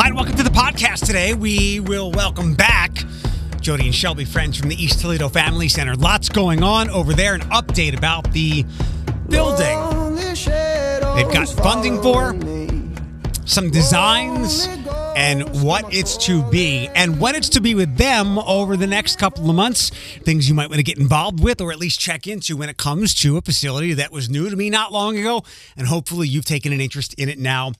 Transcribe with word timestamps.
Hi, 0.00 0.06
and 0.06 0.16
welcome 0.16 0.34
to 0.36 0.42
the 0.42 0.48
podcast 0.48 1.04
today. 1.04 1.34
We 1.34 1.78
will 1.78 2.10
welcome 2.10 2.54
back 2.54 3.04
Jodi 3.60 3.84
and 3.84 3.94
Shelby, 3.94 4.24
friends 4.24 4.56
from 4.56 4.70
the 4.70 4.82
East 4.82 4.98
Toledo 4.98 5.28
Family 5.28 5.68
Center. 5.68 5.94
Lots 5.94 6.30
going 6.30 6.62
on 6.62 6.88
over 6.88 7.12
there. 7.12 7.34
An 7.34 7.42
update 7.42 7.94
about 7.94 8.32
the 8.32 8.64
building. 9.28 9.78
They've 10.14 11.30
got 11.30 11.50
funding 11.50 12.00
for 12.00 12.32
some 13.44 13.68
designs 13.68 14.66
and 15.16 15.62
what 15.62 15.92
it's 15.92 16.16
to 16.24 16.48
be 16.50 16.88
and 16.94 17.20
what 17.20 17.34
it's 17.34 17.50
to 17.50 17.60
be 17.60 17.74
with 17.74 17.98
them 17.98 18.38
over 18.38 18.78
the 18.78 18.86
next 18.86 19.18
couple 19.18 19.50
of 19.50 19.56
months 19.56 19.90
things 20.20 20.48
you 20.48 20.54
might 20.54 20.70
want 20.70 20.78
to 20.78 20.82
get 20.82 20.96
involved 20.96 21.42
with 21.42 21.60
or 21.60 21.72
at 21.72 21.78
least 21.78 22.00
check 22.00 22.26
into 22.26 22.56
when 22.56 22.70
it 22.70 22.78
comes 22.78 23.12
to 23.12 23.36
a 23.36 23.42
facility 23.42 23.92
that 23.92 24.12
was 24.12 24.30
new 24.30 24.48
to 24.48 24.56
me 24.56 24.70
not 24.70 24.92
long 24.92 25.18
ago 25.18 25.42
and 25.76 25.88
hopefully 25.88 26.28
you've 26.28 26.44
taken 26.44 26.72
an 26.72 26.80
interest 26.80 27.12
in 27.14 27.28
it 27.28 27.40
now 27.40 27.72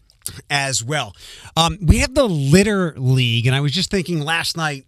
as 0.49 0.83
well 0.83 1.15
um, 1.57 1.79
we 1.81 1.99
have 1.99 2.15
the 2.15 2.29
litter 2.29 2.95
league 2.97 3.47
and 3.47 3.55
i 3.55 3.61
was 3.61 3.73
just 3.73 3.91
thinking 3.91 4.21
last 4.21 4.57
night 4.57 4.85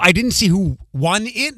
i 0.00 0.12
didn't 0.12 0.32
see 0.32 0.48
who 0.48 0.76
won 0.92 1.22
it 1.26 1.54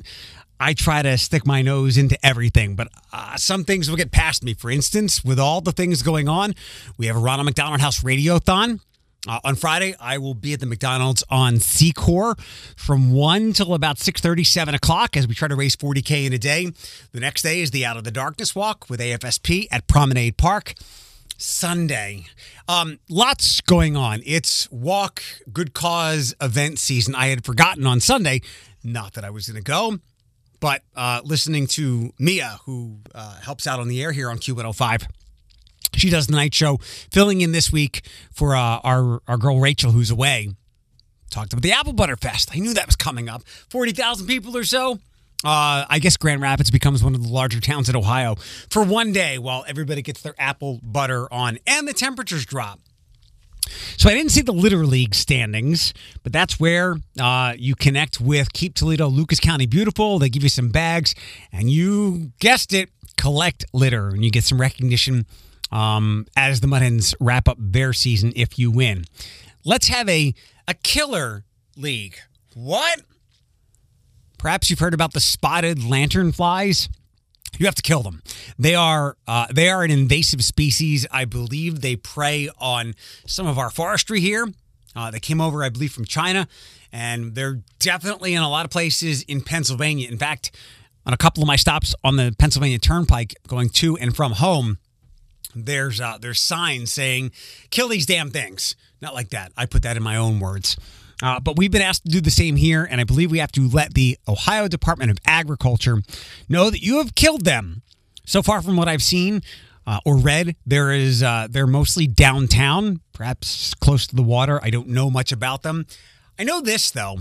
I 0.63 0.75
try 0.75 1.03
to 1.03 1.19
stick 1.19 1.45
my 1.45 1.61
nose 1.61 1.99
into 1.99 2.17
everything, 2.25 2.77
but 2.77 2.87
uh, 3.13 3.37
some 3.37 3.65
things 3.65 3.91
will 3.91 3.97
get 3.97 4.13
past 4.13 4.45
me. 4.45 4.55
For 4.55 4.71
instance, 4.71 5.25
with 5.25 5.41
all 5.41 5.61
the 5.61 5.73
things 5.73 6.05
going 6.05 6.29
on, 6.29 6.55
we 6.97 7.09
have 7.09 7.17
a 7.17 7.19
Ronald 7.19 7.47
McDonald 7.47 7.81
House 7.81 8.05
Radiothon. 8.05 8.79
Uh, 9.27 9.41
on 9.43 9.57
Friday, 9.57 9.97
I 10.01 10.19
will 10.19 10.35
be 10.35 10.53
at 10.53 10.61
the 10.61 10.67
McDonald's 10.67 11.25
on 11.29 11.55
Secor 11.55 12.39
from 12.77 13.13
1 13.13 13.55
till 13.55 13.75
about 13.75 13.97
6.30, 13.97 14.47
7 14.47 14.75
o'clock 14.75 15.17
as 15.17 15.27
we 15.27 15.35
try 15.35 15.49
to 15.49 15.57
raise 15.57 15.75
40K 15.75 16.27
in 16.27 16.33
a 16.33 16.39
day. 16.39 16.71
The 17.11 17.21
next 17.21 17.43
day 17.43 17.61
is 17.61 17.73
the 17.73 17.85
Out 17.85 17.97
of 17.97 18.05
the 18.05 18.13
Darkness 18.13 18.55
Walk 18.55 18.89
with 18.89 19.01
AFSP 19.01 19.67
at 19.73 19.89
Promenade 19.89 20.37
Park. 20.37 20.75
Sunday. 21.43 22.27
Um, 22.69 22.99
lots 23.09 23.61
going 23.61 23.97
on. 23.97 24.23
It's 24.25 24.71
walk, 24.71 25.23
good 25.53 25.75
cause 25.75 26.35
event 26.41 26.79
season. 26.79 27.15
I 27.15 27.27
had 27.27 27.45
forgotten 27.45 27.87
on 27.87 28.01
Sunday, 28.01 28.41
not 28.85 29.15
that 29.15 29.25
I 29.25 29.31
was 29.31 29.49
going 29.49 29.63
to 29.63 29.63
go. 29.63 29.99
But 30.61 30.83
uh, 30.95 31.21
listening 31.25 31.67
to 31.69 32.13
Mia, 32.19 32.59
who 32.67 32.99
uh, 33.15 33.41
helps 33.41 33.67
out 33.67 33.81
on 33.81 33.89
the 33.89 34.01
air 34.03 34.13
here 34.13 34.31
on 34.31 34.39
Q105, 34.39 35.09
she 35.95 36.09
does 36.09 36.29
the 36.29 36.33
night 36.35 36.55
show, 36.55 36.79
filling 37.11 37.41
in 37.41 37.53
this 37.53 37.73
week 37.73 38.07
for 38.33 38.55
uh, 38.55 38.79
our, 38.85 39.21
our 39.27 39.37
girl 39.37 39.59
Rachel, 39.59 39.91
who's 39.91 40.11
away. 40.11 40.51
Talked 41.31 41.53
about 41.53 41.63
the 41.63 41.73
Apple 41.73 41.93
Butter 41.93 42.17
Fest. 42.17 42.51
I 42.55 42.59
knew 42.61 42.75
that 42.75 42.87
was 42.87 42.97
coming 42.97 43.29
up. 43.29 43.43
40,000 43.71 44.27
people 44.27 44.57
or 44.57 44.65
so. 44.65 45.01
Uh, 45.45 45.85
I 45.89 45.99
guess 46.01 46.17
Grand 46.17 46.41
Rapids 46.41 46.71
becomes 46.71 47.03
one 47.03 47.15
of 47.15 47.23
the 47.23 47.29
larger 47.29 47.61
towns 47.61 47.89
in 47.89 47.97
Ohio 47.97 48.37
for 48.71 48.85
one 48.85 49.13
day 49.13 49.39
while 49.39 49.65
everybody 49.67 50.03
gets 50.03 50.23
their 50.23 50.35
apple 50.39 50.81
butter 50.83 51.33
on 51.33 51.59
and 51.67 51.89
the 51.89 51.93
temperatures 51.93 52.47
drop. 52.47 52.79
So 53.97 54.09
I 54.09 54.15
didn't 54.15 54.31
see 54.31 54.43
the 54.43 54.53
Litter 54.53 54.85
League 54.85 55.15
standings, 55.15 55.95
but 56.23 56.33
that's 56.33 56.59
where 56.61 56.97
uh, 57.19 57.55
you 57.57 57.75
connect 57.75 58.21
with 58.21 58.53
Keep 58.53 58.75
Toledo, 58.75 59.09
Lucas 59.09 59.41
County 59.41 59.67
Beautiful. 59.67 60.19
They 60.19 60.29
give 60.29 60.43
you 60.43 60.49
some 60.49 60.69
bags, 60.69 61.15
and 61.53 61.71
you 61.71 62.33
guessed 62.39 62.73
it, 62.73 62.91
collect 63.17 63.65
litter, 63.73 64.09
and 64.09 64.25
you 64.25 64.31
get 64.31 64.45
some 64.45 64.61
recognition 64.61 65.27
um, 65.71 66.27
as 66.37 66.61
the 66.61 66.67
Mud 66.67 66.83
Hens 66.83 67.15
wrap 67.21 67.49
up 67.49 67.57
their 67.59 67.93
season 67.93 68.33
if 68.37 68.59
you 68.59 68.71
win. 68.71 69.05
Let's 69.65 69.89
have 69.89 70.09
a 70.09 70.35
a 70.69 70.75
killer 70.75 71.45
league. 71.77 72.17
What? 72.55 73.01
Perhaps 74.43 74.71
you've 74.71 74.81
heard 74.81 74.93
about 74.93 75.13
the 75.13 75.21
spotted 75.21 75.79
lanternflies. 75.79 76.89
You 77.59 77.67
have 77.67 77.77
to 77.77 77.83
kill 77.83 78.03
them. 78.03 78.25
They 78.59 78.75
are 78.75 79.17
uh, 79.29 79.47
they 79.53 79.69
are 79.69 79.85
an 79.85 79.93
invasive 79.93 80.43
species. 80.43 81.07
I 81.13 81.27
believe 81.27 81.81
they 81.81 81.95
prey 81.95 82.51
on 82.59 82.97
some 83.25 83.47
of 83.47 83.57
our 83.57 83.71
forestry 83.71 84.19
here. 84.19 84.49
Uh, 84.97 85.13
they 85.13 85.21
came 85.21 85.41
over, 85.41 85.63
I 85.63 85.69
believe, 85.69 85.93
from 85.93 86.07
China, 86.07 86.49
and 86.91 87.37
they're 87.37 87.61
definitely 87.79 88.35
in 88.35 88.43
a 88.43 88.51
lot 88.51 88.65
of 88.65 88.73
places 88.73 89.23
in 89.23 89.43
Pennsylvania. 89.43 90.09
In 90.09 90.19
fact, 90.19 90.51
on 91.07 91.13
a 91.13 91.17
couple 91.17 91.45
of 91.45 91.47
my 91.47 91.55
stops 91.55 91.95
on 92.03 92.17
the 92.17 92.35
Pennsylvania 92.37 92.81
Turnpike 92.81 93.37
going 93.47 93.69
to 93.69 93.97
and 93.99 94.17
from 94.17 94.33
home, 94.33 94.79
there's 95.55 96.01
uh, 96.01 96.19
there's 96.21 96.41
signs 96.41 96.93
saying 96.93 97.31
"kill 97.71 97.87
these 97.87 98.07
damn 98.07 98.31
things." 98.31 98.75
Not 99.01 99.15
like 99.15 99.29
that. 99.29 99.53
I 99.57 99.67
put 99.67 99.83
that 99.83 99.97
in 99.97 100.03
my 100.03 100.17
own 100.17 100.41
words. 100.41 100.77
Uh, 101.23 101.39
but 101.39 101.57
we've 101.57 101.71
been 101.71 101.83
asked 101.83 102.05
to 102.05 102.11
do 102.11 102.21
the 102.21 102.31
same 102.31 102.57
here, 102.57 102.87
and 102.91 103.01
I 103.01 103.05
believe 103.05 103.31
we 103.31 103.39
have 103.39 103.53
to 103.53 103.69
let 103.69 103.95
the 103.95 104.19
Ohio 104.27 104.67
Department 104.67 105.13
of 105.13 105.19
Agriculture 105.25 106.03
know 106.49 106.69
that 106.69 106.83
you 106.83 106.99
have 106.99 107.15
killed 107.15 107.45
them. 107.45 107.83
So 108.27 108.43
far, 108.43 108.61
from 108.61 108.77
what 108.77 108.89
I've 108.89 109.03
seen 109.03 109.43
uh, 109.87 110.01
or 110.05 110.17
read, 110.17 110.57
there 110.67 110.91
is 110.91 111.23
uh, 111.23 111.47
they're 111.49 111.67
mostly 111.67 112.09
downtown, 112.09 113.01
perhaps 113.13 113.73
close 113.75 114.07
to 114.09 114.17
the 114.17 114.23
water. 114.23 114.61
I 114.63 114.71
don't 114.71 114.89
know 114.89 115.11
much 115.11 115.31
about 115.31 115.63
them. 115.63 115.87
I 116.39 116.45
know 116.45 116.61
this 116.61 116.91
though. 116.91 117.19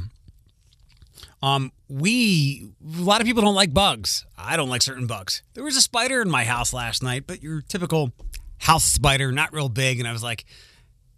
Um, 1.44 1.72
we 1.89 2.69
a 2.97 3.01
lot 3.01 3.22
of 3.22 3.28
people 3.28 3.41
don't 3.41 3.56
like 3.56 3.73
bugs. 3.73 4.25
I 4.38 4.57
don't 4.57 4.69
like 4.69 4.81
certain 4.81 5.07
bugs. 5.07 5.41
There 5.53 5.63
was 5.63 5.75
a 5.75 5.81
spider 5.81 6.22
in 6.22 6.29
my 6.29 6.44
house 6.44 6.73
last 6.73 7.03
night, 7.03 7.25
but 7.28 7.41
your 7.44 7.62
typical 7.62 8.13
house 8.59 8.83
spider, 8.83 9.31
not 9.31 9.53
real 9.53 9.69
big, 9.69 10.00
and 10.00 10.07
I 10.07 10.12
was 10.12 10.23
like 10.23 10.45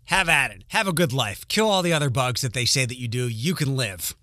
have 0.06 0.30
at 0.30 0.52
it. 0.52 0.64
Have 0.70 0.88
a 0.88 0.94
good 0.94 1.14
life. 1.14 1.48
Kill 1.48 1.70
all 1.70 1.82
the 1.82 1.94
other 1.94 2.10
bugs 2.10 2.42
that 2.42 2.54
they 2.54 2.66
say 2.66 2.86
that 2.86 3.00
you 3.00 3.08
do. 3.08 3.28
You 3.28 3.56
can 3.56 3.76
live. 3.76 4.16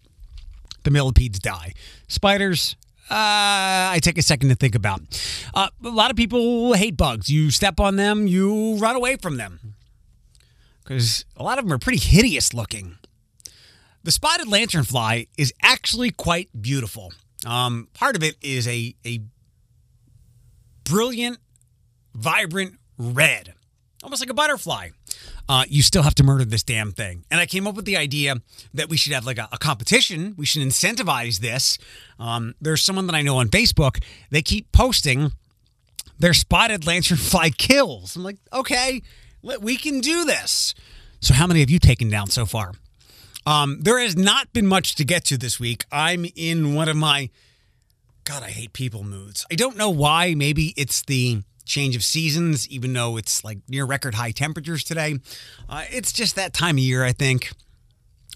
The 0.83 0.91
millipedes 0.91 1.39
die. 1.39 1.75
Spiders, 2.09 2.77
uh, 3.11 3.91
I 3.91 3.99
take 4.03 4.19
a 4.19 4.23
second 4.23 4.51
to 4.51 4.55
think 4.55 4.75
about. 4.75 5.03
Uh, 5.53 5.69
a 5.85 5.89
lot 5.89 6.11
of 6.11 6.17
people 6.17 6.73
hate 6.75 6.97
bugs. 6.97 7.29
You 7.29 7.51
step 7.51 7.81
on 7.81 7.97
them, 7.97 8.27
you 8.27 8.77
run 8.77 8.97
away 8.97 9.17
from 9.17 9.37
them. 9.37 9.75
Because 10.83 11.25
a 11.37 11.43
lot 11.43 11.59
of 11.59 11.65
them 11.65 11.73
are 11.73 11.79
pretty 11.79 11.99
hideous 11.99 12.55
looking. 12.55 12.97
The 14.03 14.13
spotted 14.13 14.47
lanternfly 14.47 15.29
is 15.37 15.53
actually 15.63 16.11
quite 16.11 16.49
beautiful. 16.61 17.13
Um, 17.45 17.89
part 17.95 18.17
of 18.17 18.23
it 18.23 18.37
is 18.43 18.67
a, 18.67 18.95
a 19.05 19.21
brilliant, 20.85 21.39
vibrant 22.15 22.79
red, 22.97 23.55
almost 24.03 24.23
like 24.23 24.31
a 24.31 24.35
butterfly 24.35 24.91
uh, 25.51 25.65
you 25.69 25.83
still 25.83 26.05
have 26.05 26.15
to 26.15 26.23
murder 26.23 26.45
this 26.45 26.63
damn 26.63 26.93
thing. 26.93 27.25
And 27.29 27.41
I 27.41 27.47
came 27.47 27.67
up 27.67 27.75
with 27.75 27.85
the 27.85 27.97
idea 27.97 28.37
that 28.73 28.89
we 28.89 28.97
should 28.97 29.13
have 29.13 29.27
like 29.27 29.37
a, 29.37 29.49
a 29.51 29.59
competition. 29.59 30.35
We 30.39 30.47
should 30.47 30.63
incentivize 30.63 31.41
this. 31.41 31.77
Um, 32.21 32.55
there's 32.61 32.83
someone 32.83 33.09
that 33.09 33.17
I 33.17 33.23
know 33.23 33.39
on 33.39 33.49
Facebook. 33.49 34.01
They 34.31 34.43
keep 34.43 34.71
posting 34.71 35.33
their 36.21 36.35
spotted 36.35 36.83
lanternfly 36.83 37.57
kills. 37.59 38.15
I'm 38.15 38.23
like, 38.23 38.37
okay, 38.53 39.03
we 39.43 39.77
can 39.77 39.99
do 39.99 40.25
this. 40.25 40.73
So, 41.21 41.35
how 41.35 41.49
many 41.49 41.59
have 41.59 41.71
you 41.71 41.81
taken 41.81 42.09
down 42.09 42.29
so 42.29 42.47
far? 42.47 42.73
Um, 43.45 43.81
there 43.81 43.99
has 43.99 44.17
not 44.17 44.53
been 44.53 44.69
much 44.69 44.95
to 44.95 45.05
get 45.05 45.25
to 45.25 45.37
this 45.37 45.59
week. 45.59 45.85
I'm 45.91 46.27
in 46.37 46.75
one 46.75 46.89
of 46.89 46.97
my 46.97 47.29
God, 48.23 48.45
I 48.45 48.51
hate 48.51 48.73
people 48.73 49.03
moods. 49.03 49.45
I 49.51 49.57
don't 49.57 49.77
know 49.77 49.91
why. 49.91 50.35
Maybe 50.35 50.75
it's 50.77 51.03
the 51.03 51.43
change 51.71 51.97
of 51.97 52.05
seasons, 52.05 52.69
even 52.69 52.93
though 52.93 53.17
it's 53.17 53.45
like 53.45 53.59
near 53.69 53.87
record 53.87 54.17
high 54.17 54.33
temperatures 54.33 54.85
today. 54.85 55.19
Uh, 55.69 55.85
it's 55.91 56.13
just 56.13 56.37
that 56.37 56.53
time 56.53 56.77
of 56.77 56.81
year, 56.81 57.05
I 57.05 57.13
think. 57.13 57.53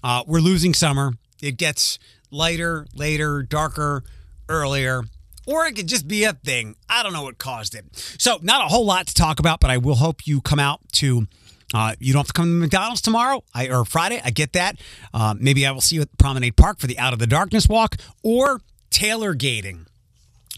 Uh, 0.03 0.23
we're 0.25 0.39
losing 0.39 0.73
summer. 0.73 1.13
It 1.41 1.57
gets 1.57 1.99
lighter, 2.31 2.87
later, 2.95 3.43
darker, 3.43 4.03
earlier. 4.49 5.03
Or 5.47 5.65
it 5.67 5.75
could 5.75 5.87
just 5.87 6.07
be 6.07 6.23
a 6.23 6.33
thing. 6.33 6.75
I 6.89 7.03
don't 7.03 7.13
know 7.13 7.21
what 7.21 7.37
caused 7.37 7.75
it. 7.75 7.85
So, 8.17 8.39
not 8.41 8.65
a 8.65 8.67
whole 8.67 8.85
lot 8.85 9.05
to 9.07 9.13
talk 9.13 9.39
about, 9.39 9.59
but 9.59 9.69
I 9.69 9.77
will 9.77 9.95
hope 9.95 10.25
you 10.25 10.41
come 10.41 10.59
out 10.59 10.79
to 10.93 11.27
uh, 11.73 11.93
you 11.99 12.13
don't 12.13 12.21
have 12.21 12.27
to 12.27 12.33
come 12.33 12.45
to 12.45 12.51
McDonald's 12.51 13.01
tomorrow 13.01 13.43
I, 13.53 13.67
or 13.67 13.85
Friday. 13.85 14.21
I 14.23 14.29
get 14.29 14.53
that. 14.53 14.79
Uh, 15.13 15.35
maybe 15.37 15.65
I 15.65 15.71
will 15.71 15.81
see 15.81 15.97
you 15.97 16.03
at 16.03 16.17
Promenade 16.17 16.55
Park 16.55 16.79
for 16.79 16.87
the 16.87 16.97
Out 16.97 17.13
of 17.13 17.19
the 17.19 17.27
Darkness 17.27 17.67
walk 17.67 17.97
or 18.23 18.61
tailgating. 18.91 19.85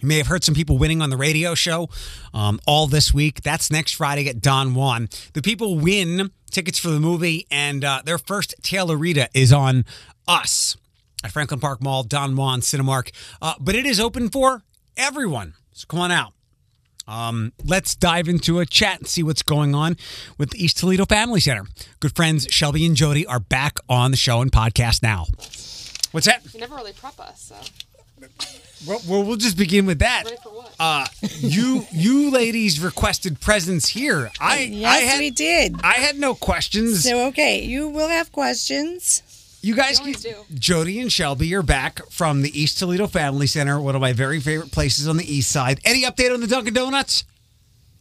You 0.02 0.08
may 0.08 0.18
have 0.18 0.28
heard 0.28 0.44
some 0.44 0.53
people 0.53 0.78
winning 0.78 1.02
on 1.02 1.09
the 1.09 1.18
radio 1.18 1.56
show 1.56 1.90
um, 2.34 2.59
all 2.68 2.85
this 2.85 3.13
week. 3.13 3.41
That's 3.41 3.72
next 3.72 3.94
Friday 3.96 4.30
at 4.30 4.41
Don 4.41 4.75
Juan. 4.75 5.09
The 5.34 5.41
people 5.41 5.80
win 5.80 6.31
tickets 6.52 6.78
for 6.78 6.90
the 6.90 6.99
movie, 6.99 7.47
and 7.49 7.84
uh, 7.84 8.03
their 8.05 8.20
first 8.20 8.53
Taylorita 8.61 9.29
is 9.34 9.52
on 9.52 9.85
us 10.28 10.78
at 11.23 11.32
Franklin 11.32 11.59
Park 11.59 11.82
Mall, 11.82 12.03
Don 12.03 12.35
Juan, 12.35 12.61
Cinemark. 12.61 13.11
Uh, 13.41 13.55
but 13.59 13.73
it 13.73 13.88
is 13.88 13.99
open 13.99 14.29
for 14.29 14.64
everyone. 14.96 15.55
So 15.73 15.85
come 15.88 15.99
on 15.99 16.11
out. 16.11 16.34
Um, 17.08 17.53
let's 17.64 17.96
dive 17.96 18.28
into 18.28 18.59
a 18.59 18.66
chat 18.66 18.99
and 18.99 19.08
see 19.08 19.23
what's 19.23 19.41
going 19.41 19.73
on 19.73 19.96
with 20.38 20.52
the 20.52 20.64
East 20.64 20.78
Toledo 20.78 21.05
Family 21.05 21.40
Center. 21.40 21.66
Good 22.02 22.16
friends 22.16 22.47
Shelby 22.52 22.85
and 22.85 22.96
Jodi 22.96 23.26
are 23.26 23.40
back 23.40 23.78
on 23.90 24.11
the 24.11 24.17
show 24.17 24.41
and 24.41 24.52
podcast 24.52 25.02
now. 25.02 25.26
What's 26.11 26.28
that? 26.28 26.41
You 26.53 26.59
never 26.59 26.76
really 26.76 26.94
prep 26.94 27.20
us, 27.20 27.41
so. 27.41 27.55
Well, 28.87 29.02
well, 29.08 29.23
we'll 29.23 29.37
just 29.37 29.58
begin 29.58 29.85
with 29.85 29.99
that. 29.99 30.23
Ready 30.25 30.37
for 30.43 30.49
what? 30.49 30.73
Uh, 30.79 31.05
you 31.40 31.85
you 31.91 32.29
ladies 32.31 32.79
requested 32.79 33.40
presents 33.41 33.87
here. 33.90 34.29
I 34.40 34.59
Yes, 34.61 34.93
I 34.93 34.97
had, 34.99 35.19
we 35.19 35.31
did. 35.31 35.75
I 35.84 35.93
had 35.93 36.17
no 36.19 36.35
questions. 36.35 37.03
So 37.03 37.25
okay, 37.28 37.64
you 37.64 37.87
will 37.90 38.08
have 38.09 38.31
questions. 38.31 39.23
you 39.64 39.75
guys, 39.75 39.99
We 39.99 40.14
always 40.14 40.22
do. 40.23 40.35
Jodi 40.53 40.99
and 41.02 41.11
Shelby 41.11 41.53
are 41.55 41.64
back 41.64 42.02
from 42.11 42.43
the 42.43 42.59
East 42.59 42.78
Toledo 42.78 43.08
Family 43.08 43.47
Center, 43.47 43.81
one 43.81 43.96
of 43.96 44.02
my 44.02 44.14
very 44.14 44.40
favorite 44.40 44.72
places 44.72 45.08
on 45.08 45.17
the 45.17 45.25
east 45.35 45.52
side. 45.52 45.79
Any 45.84 46.03
update 46.03 46.31
on 46.31 46.40
the 46.41 46.47
Dunkin' 46.47 46.75
Donuts? 46.75 47.23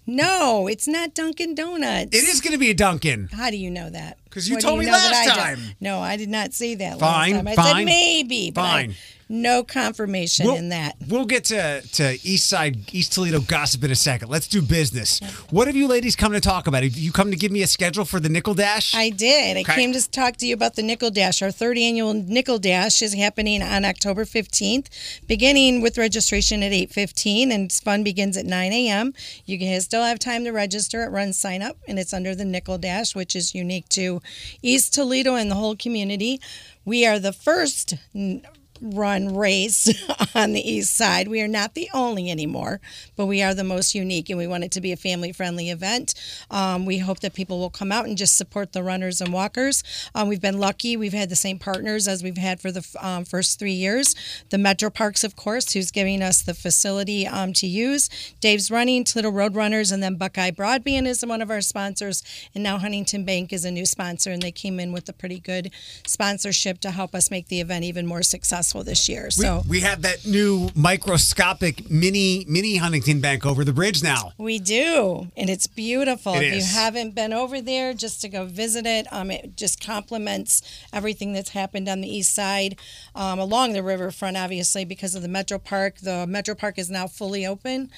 No, 0.08 0.68
it's 0.68 0.86
not 0.86 1.14
Dunkin' 1.14 1.54
Donuts. 1.56 2.14
It 2.16 2.28
is 2.28 2.40
going 2.40 2.52
to 2.52 2.58
be 2.58 2.70
a 2.70 2.74
Dunkin' 2.74 3.30
How 3.32 3.50
do 3.50 3.56
you 3.56 3.70
know 3.70 3.90
that? 3.90 4.18
Because 4.24 4.48
you 4.48 4.54
What 4.56 4.60
do 4.60 4.66
told 4.68 4.78
me 4.80 4.86
know 4.86 4.92
that 4.92 5.10
last 5.10 5.30
I 5.38 5.54
time. 5.54 5.58
No, 5.80 5.98
I 6.00 6.16
did 6.16 6.28
not 6.28 6.52
say 6.52 6.74
that 6.76 7.00
Fine, 7.00 7.32
last 7.32 7.38
time. 7.38 7.48
I 7.48 7.54
fine, 7.56 7.74
said 7.78 7.84
maybe, 7.86 8.50
but 8.52 8.60
I- 8.60 8.70
fine. 8.86 8.94
No 9.28 9.64
confirmation 9.64 10.48
in 10.50 10.68
that. 10.68 10.96
We'll 11.08 11.24
get 11.24 11.44
to, 11.46 11.82
to 11.82 12.18
East 12.22 12.48
Side, 12.48 12.94
East 12.94 13.12
Toledo 13.12 13.40
gossip 13.40 13.82
in 13.82 13.90
a 13.90 13.96
second. 13.96 14.28
Let's 14.28 14.46
do 14.46 14.62
business. 14.62 15.20
What 15.50 15.66
have 15.66 15.76
you 15.76 15.88
ladies 15.88 16.14
come 16.14 16.32
to 16.32 16.40
talk 16.40 16.66
about? 16.66 16.84
Have 16.84 16.96
you 16.96 17.12
come 17.12 17.30
to 17.30 17.36
give 17.36 17.50
me 17.50 17.62
a 17.62 17.66
schedule 17.66 18.04
for 18.04 18.20
the 18.20 18.28
Nickel 18.28 18.54
Dash? 18.54 18.94
I 18.94 19.10
did. 19.10 19.56
I 19.56 19.64
came 19.64 19.92
to 19.92 20.10
talk 20.10 20.36
to 20.36 20.46
you 20.46 20.54
about 20.54 20.76
the 20.76 20.82
Nickel 20.82 21.10
Dash. 21.10 21.42
Our 21.42 21.50
third 21.50 21.76
annual 21.76 22.14
Nickel 22.14 22.58
Dash 22.58 23.02
is 23.02 23.14
happening 23.14 23.62
on 23.62 23.84
October 23.84 24.24
15th, 24.24 24.86
beginning 25.26 25.80
with 25.80 25.98
registration 25.98 26.62
at 26.62 26.72
8:15, 26.72 27.50
and 27.50 27.72
fun 27.72 28.04
begins 28.04 28.36
at 28.36 28.46
9 28.46 28.72
a.m. 28.72 29.12
You 29.44 29.58
can 29.58 29.80
still 29.80 30.04
have 30.04 30.18
time 30.18 30.44
to 30.44 30.50
register. 30.50 31.02
It 31.04 31.10
runs 31.10 31.38
sign 31.38 31.62
up, 31.62 31.76
and 31.88 31.98
it's 31.98 32.14
under 32.14 32.34
the 32.34 32.44
Nickel 32.44 32.78
Dash, 32.78 33.14
which 33.14 33.34
is 33.34 33.54
unique 33.54 33.88
to 33.90 34.22
East 34.62 34.94
Toledo 34.94 35.34
and 35.34 35.50
the 35.50 35.56
whole 35.56 35.76
community. 35.76 36.40
We 36.84 37.04
are 37.04 37.18
the 37.18 37.32
first 37.32 37.94
run 38.80 39.34
race 39.34 39.88
on 40.34 40.52
the 40.52 40.60
east 40.60 40.94
side. 40.94 41.28
We 41.28 41.40
are 41.40 41.48
not 41.48 41.74
the 41.74 41.88
only 41.94 42.30
anymore, 42.30 42.80
but 43.16 43.26
we 43.26 43.42
are 43.42 43.54
the 43.54 43.64
most 43.64 43.94
unique, 43.94 44.28
and 44.28 44.38
we 44.38 44.46
want 44.46 44.64
it 44.64 44.72
to 44.72 44.80
be 44.80 44.92
a 44.92 44.96
family 44.96 45.32
friendly 45.32 45.70
event. 45.70 46.14
Um, 46.50 46.86
we 46.86 46.98
hope 46.98 47.20
that 47.20 47.34
people 47.34 47.58
will 47.58 47.70
come 47.70 47.90
out 47.90 48.06
and 48.06 48.16
just 48.16 48.36
support 48.36 48.72
the 48.72 48.82
runners 48.82 49.20
and 49.20 49.32
walkers. 49.32 49.82
Um, 50.14 50.28
we've 50.28 50.40
been 50.40 50.58
lucky; 50.58 50.96
we've 50.96 51.12
had 51.12 51.30
the 51.30 51.36
same 51.36 51.58
partners 51.58 52.06
as 52.06 52.22
we've 52.22 52.36
had 52.36 52.60
for 52.60 52.70
the 52.70 52.86
um, 53.00 53.24
first 53.24 53.58
three 53.58 53.72
years. 53.72 54.14
The 54.50 54.58
Metro 54.58 54.90
Parks, 54.90 55.24
of 55.24 55.36
course, 55.36 55.72
who's 55.72 55.90
giving 55.90 56.22
us 56.22 56.42
the 56.42 56.54
facility 56.54 57.26
um, 57.26 57.52
to 57.54 57.66
use. 57.66 58.08
Dave's 58.40 58.70
Running, 58.70 59.04
Toledo 59.04 59.30
Road 59.30 59.54
Runners, 59.54 59.90
and 59.90 60.02
then 60.02 60.16
Buckeye 60.16 60.50
Broadband 60.50 61.06
is 61.06 61.24
one 61.24 61.42
of 61.42 61.50
our 61.50 61.60
sponsors, 61.60 62.22
and 62.54 62.62
now 62.62 62.78
Huntington 62.78 63.24
Bank 63.24 63.52
is 63.52 63.64
a 63.64 63.70
new 63.70 63.86
sponsor, 63.86 64.30
and 64.30 64.42
they 64.42 64.52
came 64.52 64.78
in 64.78 64.92
with 64.92 65.08
a 65.08 65.12
pretty 65.12 65.40
good 65.40 65.72
sponsorship 66.06 66.80
to 66.80 66.90
help 66.90 67.14
us 67.14 67.30
make 67.30 67.48
the 67.48 67.60
event 67.60 67.84
even 67.84 68.06
more 68.06 68.22
successful 68.22 68.65
this 68.74 69.08
year. 69.08 69.24
we, 69.24 69.30
So. 69.30 69.62
we 69.68 69.80
have 69.80 70.02
that 70.02 70.26
new 70.26 70.70
microscopic 70.74 71.90
mini 71.90 72.44
mini 72.48 72.76
Huntington 72.76 73.20
Bank 73.20 73.44
over 73.46 73.64
the 73.64 73.72
bridge 73.72 74.02
now. 74.02 74.32
We 74.38 74.58
do, 74.58 75.28
and 75.36 75.48
it's 75.50 75.66
beautiful. 75.66 76.34
It 76.34 76.44
if 76.44 76.54
is. 76.54 76.68
you 76.74 76.80
haven't 76.80 77.14
been 77.14 77.32
over 77.32 77.60
there, 77.60 77.94
just 77.94 78.20
to 78.22 78.28
go 78.28 78.46
visit 78.46 78.86
it, 78.86 79.06
um, 79.12 79.30
it 79.30 79.56
just 79.56 79.84
complements 79.84 80.62
everything 80.92 81.32
that's 81.32 81.50
happened 81.50 81.88
on 81.88 82.00
the 82.00 82.08
east 82.08 82.34
side, 82.34 82.78
um, 83.14 83.38
along 83.38 83.72
the 83.72 83.82
riverfront, 83.82 84.36
obviously, 84.36 84.84
because 84.84 85.14
of 85.14 85.22
the 85.22 85.28
Metro 85.28 85.58
Park. 85.58 85.98
The 85.98 86.26
Metro 86.26 86.54
Park 86.54 86.78
is 86.78 86.90
now 86.90 87.06
fully 87.06 87.46
open. 87.46 87.90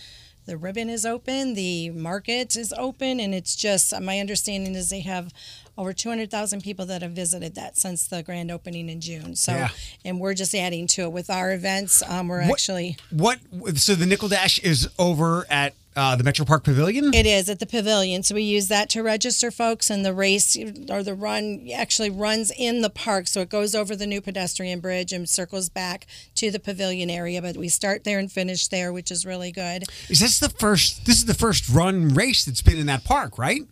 The 0.47 0.57
ribbon 0.57 0.89
is 0.89 1.05
open, 1.05 1.53
the 1.53 1.91
market 1.91 2.57
is 2.57 2.73
open, 2.73 3.21
and 3.21 3.35
it's 3.35 3.55
just 3.55 3.93
my 4.01 4.19
understanding 4.19 4.75
is 4.75 4.89
they 4.89 5.01
have 5.01 5.31
over 5.79 5.93
200,000 5.93 6.61
people 6.63 6.85
that 6.87 7.01
have 7.03 7.13
visited 7.13 7.55
that 7.55 7.79
since 7.79 8.07
the 8.09 8.23
grand 8.23 8.51
opening 8.51 8.89
in 8.91 9.01
June. 9.01 9.37
So, 9.37 9.53
Yeah. 9.53 9.69
and 10.05 10.19
we're 10.21 10.35
just 10.35 10.55
adding 10.55 10.87
to 10.89 11.03
it 11.03 11.13
with 11.13 11.31
our 11.31 11.53
events. 11.53 12.03
Um, 12.07 12.27
we're 12.29 12.43
What- 12.43 12.51
actually 12.51 12.97
What? 13.11 13.39
So 13.77 13.95
the 13.95 14.05
Nickel 14.05 14.29
Dash 14.29 14.59
is 14.59 14.89
over 14.99 15.47
at 15.49 15.75
uh, 15.97 16.15
the 16.15 16.23
Metro 16.23 16.45
Park 16.45 16.63
Pavilion. 16.63 17.13
It 17.13 17.27
is 17.27 17.49
at 17.49 17.59
the 17.59 17.67
pavilion. 17.67 18.23
So 18.23 18.37
we 18.37 18.43
use 18.43 18.69
that 18.69 18.89
to 18.91 19.03
register 19.03 19.51
folks, 19.51 19.91
and 19.91 20.05
the 20.07 20.13
race 20.15 20.57
or 20.89 21.03
the 21.03 21.15
run 21.15 21.69
actually 21.75 22.11
runs 22.11 22.53
in 22.57 22.83
the 22.83 22.91
park. 22.91 23.27
So 23.27 23.41
it 23.41 23.49
goes 23.49 23.75
over 23.75 23.97
the 23.97 24.07
new 24.07 24.21
pedestrian 24.21 24.79
bridge 24.79 25.13
and 25.13 25.29
circles 25.29 25.69
back 25.69 26.07
to 26.37 26.53
the 26.53 26.61
pavilion 26.61 27.11
area. 27.11 27.43
But 27.43 27.57
we 27.57 27.69
start 27.69 28.05
there 28.05 28.21
and 28.21 28.31
finish 28.31 28.69
there, 28.69 28.93
which 28.93 29.11
is 29.11 29.27
really 29.27 29.51
good. 29.51 29.85
is 30.09 30.21
this 30.21 30.39
the 30.39 30.51
first? 30.51 31.05
This 31.05 31.17
is 31.17 31.25
the 31.25 31.35
first 31.35 31.69
run 31.69 32.15
race 32.15 32.45
that's 32.45 32.63
been 32.63 32.79
in 32.79 32.87
that 32.87 33.03
park, 33.03 33.37
right? 33.37 33.63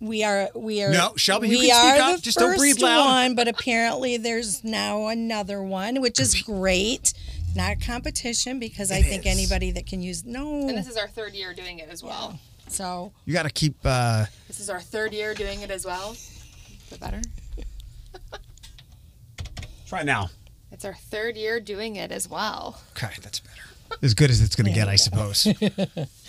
We 0.00 0.24
are 0.24 0.48
we 0.54 0.82
are 0.82 0.90
No, 0.90 1.12
Shelby, 1.16 1.48
you 1.48 1.58
we 1.58 1.68
can 1.68 1.92
speak 1.92 2.02
are 2.02 2.14
up. 2.14 2.20
Just 2.22 2.38
don't 2.38 2.56
breathe 2.56 2.76
first 2.76 2.82
loud. 2.82 3.04
One, 3.04 3.34
but 3.34 3.48
apparently 3.48 4.16
there's 4.16 4.64
now 4.64 5.08
another 5.08 5.62
one, 5.62 6.00
which 6.00 6.18
is 6.18 6.40
great. 6.42 7.12
Not 7.54 7.80
competition 7.80 8.58
because 8.58 8.90
I 8.90 9.02
think 9.02 9.26
is. 9.26 9.32
anybody 9.32 9.72
that 9.72 9.86
can 9.86 10.00
use 10.00 10.24
no. 10.24 10.68
And 10.68 10.78
this 10.78 10.88
is 10.88 10.96
our 10.96 11.08
third 11.08 11.34
year 11.34 11.52
doing 11.52 11.80
it 11.80 11.90
as 11.90 12.02
well. 12.02 12.38
So 12.68 13.12
You 13.26 13.34
got 13.34 13.42
to 13.42 13.50
keep. 13.50 13.76
Uh, 13.84 14.26
This 14.48 14.58
is 14.60 14.70
our 14.70 14.80
third 14.80 15.12
year 15.12 15.34
doing 15.34 15.60
it 15.60 15.70
as 15.70 15.84
well. 15.84 16.16
Bit 16.88 17.00
better. 17.00 17.20
try 19.86 20.02
now. 20.02 20.30
It's 20.72 20.84
our 20.84 20.94
third 20.94 21.36
year 21.36 21.60
doing 21.60 21.96
it 21.96 22.10
as 22.12 22.28
well. 22.28 22.80
Okay, 22.96 23.12
that's 23.20 23.40
better. 23.40 23.62
As 24.02 24.14
good 24.14 24.30
as 24.30 24.40
it's 24.40 24.56
going 24.56 24.66
to 24.66 24.72
get, 24.72 24.88
I 24.88 24.96
suppose. 24.96 25.46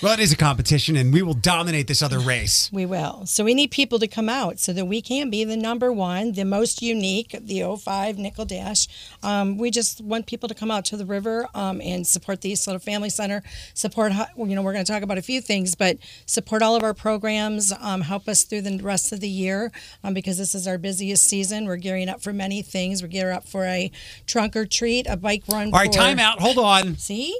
well, 0.02 0.14
it 0.14 0.20
is 0.20 0.32
a 0.32 0.38
competition, 0.38 0.96
and 0.96 1.14
we 1.14 1.22
will 1.22 1.34
dominate 1.34 1.88
this 1.88 2.02
other 2.02 2.20
race. 2.20 2.70
We 2.82 2.86
will. 2.86 3.26
So 3.28 3.44
we 3.44 3.54
need 3.54 3.70
people 3.70 4.00
to 4.00 4.08
come 4.08 4.28
out 4.28 4.60
so 4.60 4.74
that 4.74 4.86
we 4.86 5.02
can 5.02 5.30
be 5.30 5.44
the 5.44 5.56
number 5.58 5.92
one, 5.92 6.32
the 6.32 6.46
most 6.46 6.82
unique, 6.82 7.36
the 7.40 7.64
05 7.78 8.18
Nickel 8.18 8.46
Dash. 8.46 8.88
Um, 9.22 9.58
we 9.58 9.70
just 9.72 10.02
want 10.02 10.26
people 10.26 10.50
to 10.50 10.56
come 10.56 10.72
out 10.72 10.84
to 10.86 10.98
the 10.98 11.06
river 11.06 11.48
um, 11.54 11.80
and 11.82 12.08
support 12.08 12.42
the 12.42 12.50
East 12.52 12.64
Toledo 12.64 12.80
Family 12.80 13.10
Center. 13.10 13.44
Support, 13.74 14.14
you 14.38 14.56
know, 14.56 14.62
we're 14.64 14.74
going 14.74 14.86
to 14.86 14.92
talk 14.92 15.04
about 15.04 15.18
a 15.18 15.22
few 15.22 15.42
things, 15.42 15.76
but 15.76 15.98
support 16.26 16.62
all 16.64 16.76
of 16.76 16.84
our 16.84 16.94
programs. 16.94 17.72
Um, 17.80 18.02
help 18.02 18.28
us 18.28 18.44
through 18.44 18.62
the 18.62 18.78
rest 18.82 19.12
of 19.12 19.20
the 19.20 19.30
year 19.30 19.72
um, 20.04 20.14
because 20.14 20.38
this 20.38 20.56
is 20.56 20.66
our 20.68 20.78
busiest 20.78 21.26
season. 21.26 21.66
We're 21.66 21.76
gearing 21.78 22.10
up 22.10 22.22
for 22.22 22.34
many 22.34 22.62
things. 22.62 23.02
We're 23.04 23.10
gearing 23.10 23.36
up 23.36 23.48
for 23.48 23.66
a 23.66 23.92
trunk 24.26 24.56
or 24.56 24.66
treat, 24.66 25.06
a 25.08 25.18
bike 25.18 25.44
run. 25.48 25.68
All 25.68 25.80
right, 25.80 25.92
for- 25.94 26.00
time 26.00 26.20
out. 26.20 26.40
Hold 26.40 26.58
on. 26.58 26.98
See? 26.98 27.38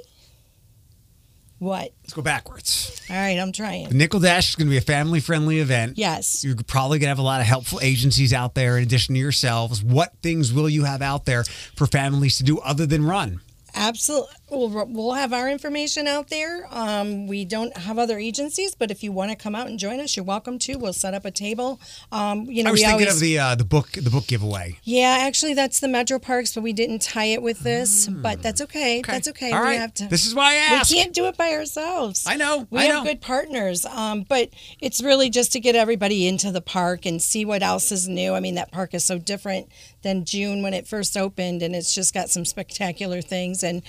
What? 1.62 1.92
Let's 2.02 2.12
go 2.12 2.22
backwards. 2.22 3.00
All 3.08 3.14
right, 3.14 3.38
I'm 3.38 3.52
trying. 3.52 3.88
The. 3.88 3.94
Nickel 3.94 4.18
Dash 4.18 4.48
is 4.48 4.56
going 4.56 4.66
to 4.66 4.70
be 4.72 4.78
a 4.78 4.80
family 4.80 5.20
friendly 5.20 5.60
event. 5.60 5.96
Yes. 5.96 6.44
You're 6.44 6.56
probably 6.56 6.98
going 6.98 7.06
to 7.06 7.10
have 7.10 7.20
a 7.20 7.22
lot 7.22 7.40
of 7.40 7.46
helpful 7.46 7.78
agencies 7.80 8.32
out 8.32 8.56
there 8.56 8.78
in 8.78 8.82
addition 8.82 9.14
to 9.14 9.20
yourselves. 9.20 9.80
What 9.80 10.12
things 10.24 10.52
will 10.52 10.68
you 10.68 10.82
have 10.82 11.02
out 11.02 11.24
there 11.24 11.44
for 11.76 11.86
families 11.86 12.38
to 12.38 12.42
do 12.42 12.58
other 12.58 12.84
than 12.84 13.04
run? 13.04 13.42
Absolutely. 13.76 14.34
We'll, 14.52 14.86
we'll 14.88 15.14
have 15.14 15.32
our 15.32 15.48
information 15.48 16.06
out 16.06 16.28
there. 16.28 16.66
Um, 16.70 17.26
we 17.26 17.44
don't 17.44 17.74
have 17.76 17.98
other 17.98 18.18
agencies, 18.18 18.74
but 18.74 18.90
if 18.90 19.02
you 19.02 19.10
want 19.10 19.30
to 19.30 19.36
come 19.36 19.54
out 19.54 19.66
and 19.66 19.78
join 19.78 19.98
us, 19.98 20.16
you're 20.16 20.24
welcome 20.24 20.58
to. 20.60 20.76
We'll 20.76 20.92
set 20.92 21.14
up 21.14 21.24
a 21.24 21.30
table. 21.30 21.80
Um, 22.12 22.44
you 22.44 22.62
know, 22.62 22.68
I 22.68 22.72
was 22.72 22.80
thinking 22.82 23.06
always, 23.08 23.14
of 23.14 23.20
the 23.20 23.38
uh, 23.38 23.54
the 23.54 23.64
book 23.64 23.92
the 23.92 24.10
book 24.10 24.26
giveaway. 24.26 24.78
yeah, 24.84 25.16
actually, 25.20 25.54
that's 25.54 25.80
the 25.80 25.88
Metro 25.88 26.18
Parks, 26.18 26.54
but 26.54 26.62
we 26.62 26.72
didn't 26.72 27.00
tie 27.00 27.24
it 27.24 27.42
with 27.42 27.60
this. 27.60 28.08
But 28.08 28.42
that's 28.42 28.60
okay. 28.60 29.02
That's 29.02 29.28
okay. 29.28 29.52
All 29.52 29.60
we 29.60 29.66
right. 29.68 29.80
have 29.80 29.94
to. 29.94 30.06
This 30.06 30.26
is 30.26 30.34
why 30.34 30.52
I 30.52 30.56
asked. 30.56 30.90
We 30.90 30.98
can't 30.98 31.14
do 31.14 31.26
it 31.26 31.36
by 31.36 31.52
ourselves. 31.52 32.24
I 32.26 32.36
know, 32.36 32.66
We 32.70 32.80
I 32.80 32.82
have 32.84 33.04
know. 33.04 33.10
good 33.10 33.20
partners, 33.22 33.86
um, 33.86 34.24
but 34.28 34.50
it's 34.80 35.02
really 35.02 35.30
just 35.30 35.52
to 35.52 35.60
get 35.60 35.74
everybody 35.74 36.26
into 36.26 36.52
the 36.52 36.60
park 36.60 37.06
and 37.06 37.22
see 37.22 37.44
what 37.44 37.62
else 37.62 37.90
is 37.90 38.06
new. 38.08 38.34
I 38.34 38.40
mean, 38.40 38.54
that 38.56 38.70
park 38.70 38.92
is 38.94 39.04
so 39.04 39.18
different 39.18 39.68
than 40.02 40.24
June 40.24 40.62
when 40.62 40.74
it 40.74 40.86
first 40.86 41.16
opened, 41.16 41.62
and 41.62 41.74
it's 41.74 41.94
just 41.94 42.12
got 42.12 42.28
some 42.28 42.44
spectacular 42.44 43.22
things. 43.22 43.62
And 43.62 43.82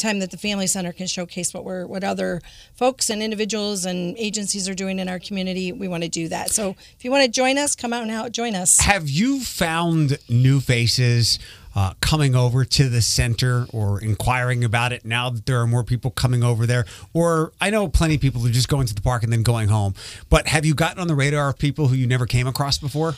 anytime 0.00 0.20
that 0.20 0.30
the 0.30 0.36
Family 0.36 0.66
Center 0.66 0.92
can 0.92 1.06
showcase 1.06 1.52
what 1.52 1.64
we're 1.64 1.86
what 1.86 2.04
other 2.04 2.40
folks 2.74 3.10
and 3.10 3.22
individuals 3.22 3.84
and 3.84 4.16
agencies 4.16 4.68
are 4.68 4.74
doing 4.74 4.98
in 4.98 5.08
our 5.08 5.18
community, 5.18 5.72
we 5.72 5.88
want 5.88 6.02
to 6.02 6.08
do 6.08 6.28
that. 6.28 6.50
So 6.50 6.70
if 6.96 7.04
you 7.04 7.10
want 7.10 7.24
to 7.24 7.30
join 7.30 7.58
us, 7.58 7.76
come 7.76 7.92
out 7.92 8.02
and 8.02 8.10
out 8.10 8.32
join 8.32 8.54
us. 8.54 8.80
Have 8.80 9.08
you 9.10 9.40
found 9.40 10.18
new 10.28 10.60
faces 10.60 11.38
uh, 11.76 11.92
coming 12.00 12.34
over 12.34 12.64
to 12.64 12.88
the 12.88 13.02
center 13.02 13.66
or 13.72 14.00
inquiring 14.00 14.64
about 14.64 14.92
it 14.92 15.04
now 15.04 15.28
that 15.30 15.46
there 15.46 15.60
are 15.60 15.66
more 15.66 15.84
people 15.84 16.10
coming 16.10 16.42
over 16.42 16.66
there? 16.66 16.86
Or 17.12 17.52
I 17.60 17.68
know 17.70 17.88
plenty 17.88 18.14
of 18.14 18.20
people 18.20 18.40
who 18.40 18.50
just 18.50 18.68
going 18.68 18.86
to 18.86 18.94
the 18.94 19.02
park 19.02 19.22
and 19.22 19.32
then 19.32 19.42
going 19.42 19.68
home. 19.68 19.94
But 20.30 20.48
have 20.48 20.64
you 20.64 20.74
gotten 20.74 20.98
on 20.98 21.08
the 21.08 21.14
radar 21.14 21.50
of 21.50 21.58
people 21.58 21.88
who 21.88 21.94
you 21.94 22.06
never 22.06 22.26
came 22.26 22.46
across 22.46 22.78
before? 22.78 23.16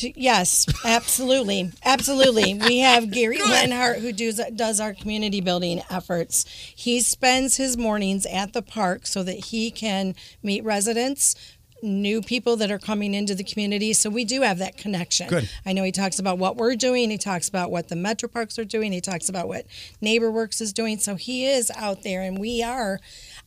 To- 0.00 0.20
Yes, 0.20 0.66
absolutely, 0.84 1.70
absolutely. 1.84 2.54
We 2.54 2.78
have 2.80 3.10
Gary 3.18 3.38
Lenhart 3.42 3.98
who 4.00 4.12
does 4.12 4.40
does 4.54 4.80
our 4.80 4.92
community 4.92 5.40
building 5.40 5.82
efforts. 5.90 6.44
He 6.74 7.00
spends 7.00 7.56
his 7.56 7.76
mornings 7.78 8.26
at 8.26 8.52
the 8.52 8.62
park 8.62 9.06
so 9.06 9.22
that 9.22 9.46
he 9.46 9.70
can 9.70 10.14
meet 10.42 10.64
residents, 10.64 11.34
new 11.82 12.22
people 12.22 12.56
that 12.56 12.70
are 12.70 12.78
coming 12.78 13.14
into 13.14 13.34
the 13.34 13.44
community. 13.44 13.92
So 13.92 14.10
we 14.10 14.24
do 14.24 14.42
have 14.42 14.58
that 14.58 14.76
connection. 14.76 15.28
Good. 15.28 15.50
I 15.64 15.72
know 15.72 15.82
he 15.82 15.92
talks 15.92 16.18
about 16.18 16.38
what 16.38 16.56
we're 16.56 16.74
doing. 16.74 17.10
He 17.10 17.18
talks 17.18 17.48
about 17.48 17.70
what 17.70 17.88
the 17.88 17.96
Metro 17.96 18.28
Parks 18.28 18.58
are 18.58 18.64
doing. 18.64 18.92
He 18.92 19.00
talks 19.00 19.28
about 19.28 19.48
what 19.48 19.66
NeighborWorks 20.02 20.60
is 20.60 20.72
doing. 20.72 20.98
So 20.98 21.16
he 21.16 21.46
is 21.46 21.70
out 21.76 22.02
there, 22.02 22.22
and 22.22 22.38
we 22.38 22.62
are. 22.62 23.00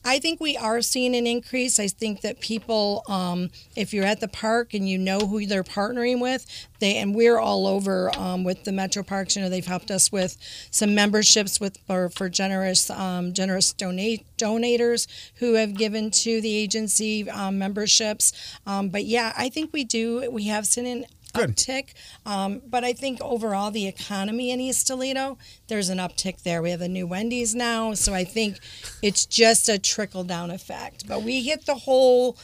I 0.06 0.20
think 0.20 0.40
we 0.40 0.56
are 0.56 0.82
seeing 0.82 1.16
an 1.16 1.28
increase. 1.28 1.80
I 1.80 1.88
think 1.88 2.22
that 2.22 2.40
people, 2.40 3.04
um, 3.08 3.50
if 3.76 3.94
you're 3.94 4.06
at 4.06 4.20
the 4.20 4.28
park 4.28 4.74
and 4.74 4.88
you 4.88 4.98
know 4.98 5.20
who 5.20 5.46
they're 5.46 5.64
partnering 5.64 6.22
with, 6.22 6.46
they 6.80 6.98
and 6.98 7.14
we're 7.16 7.38
all 7.38 7.68
over 7.68 8.12
um, 8.18 8.44
with 8.44 8.64
the 8.64 8.72
Metro 8.72 9.04
Parks. 9.04 9.36
You 9.36 9.42
know, 9.42 9.50
they've 9.50 9.66
helped 9.66 9.92
us 9.92 10.12
with 10.12 10.38
some 10.72 10.96
memberships 10.96 11.60
with 11.60 11.78
for, 11.88 12.10
for 12.10 12.30
generous 12.30 12.90
um, 12.90 13.34
generous 13.34 13.74
donate 13.74 14.26
donators 14.38 15.08
who 15.36 15.54
have 15.56 15.76
given 15.76 16.12
to 16.12 16.42
the 16.42 16.56
agency 16.56 17.30
um, 17.30 17.58
memberships. 17.58 18.58
Um, 18.66 18.90
but 18.90 19.06
yeah, 19.06 19.34
I 19.38 19.50
think 19.50 19.72
we 19.74 19.84
do. 19.84 20.30
We 20.32 20.46
have 20.46 20.66
seen 20.66 20.86
an 20.86 21.06
Good. 21.34 21.56
uptick. 21.56 21.94
Um, 22.26 22.62
but 22.68 22.84
I 22.84 22.94
think 22.94 23.22
overall, 23.22 23.72
the 23.72 23.88
economy 23.88 24.52
in 24.52 24.60
East 24.60 24.88
Toledo, 24.88 25.38
there's 25.68 25.90
an 25.90 25.98
uptick 26.00 26.44
there. 26.44 26.62
We 26.62 26.72
have 26.72 26.82
a 26.82 26.88
new 26.88 27.06
Wendy's 27.06 27.54
now. 27.54 27.94
So 27.94 28.14
I 28.14 28.24
think 28.24 28.60
it's 29.02 29.26
just 29.26 29.70
a 29.70 29.78
trickle 29.78 30.24
down 30.24 30.52
effect. 30.52 31.08
But 31.08 31.24
we 31.24 31.44
hit 31.44 31.66
the 31.66 31.76
whole 31.76 32.38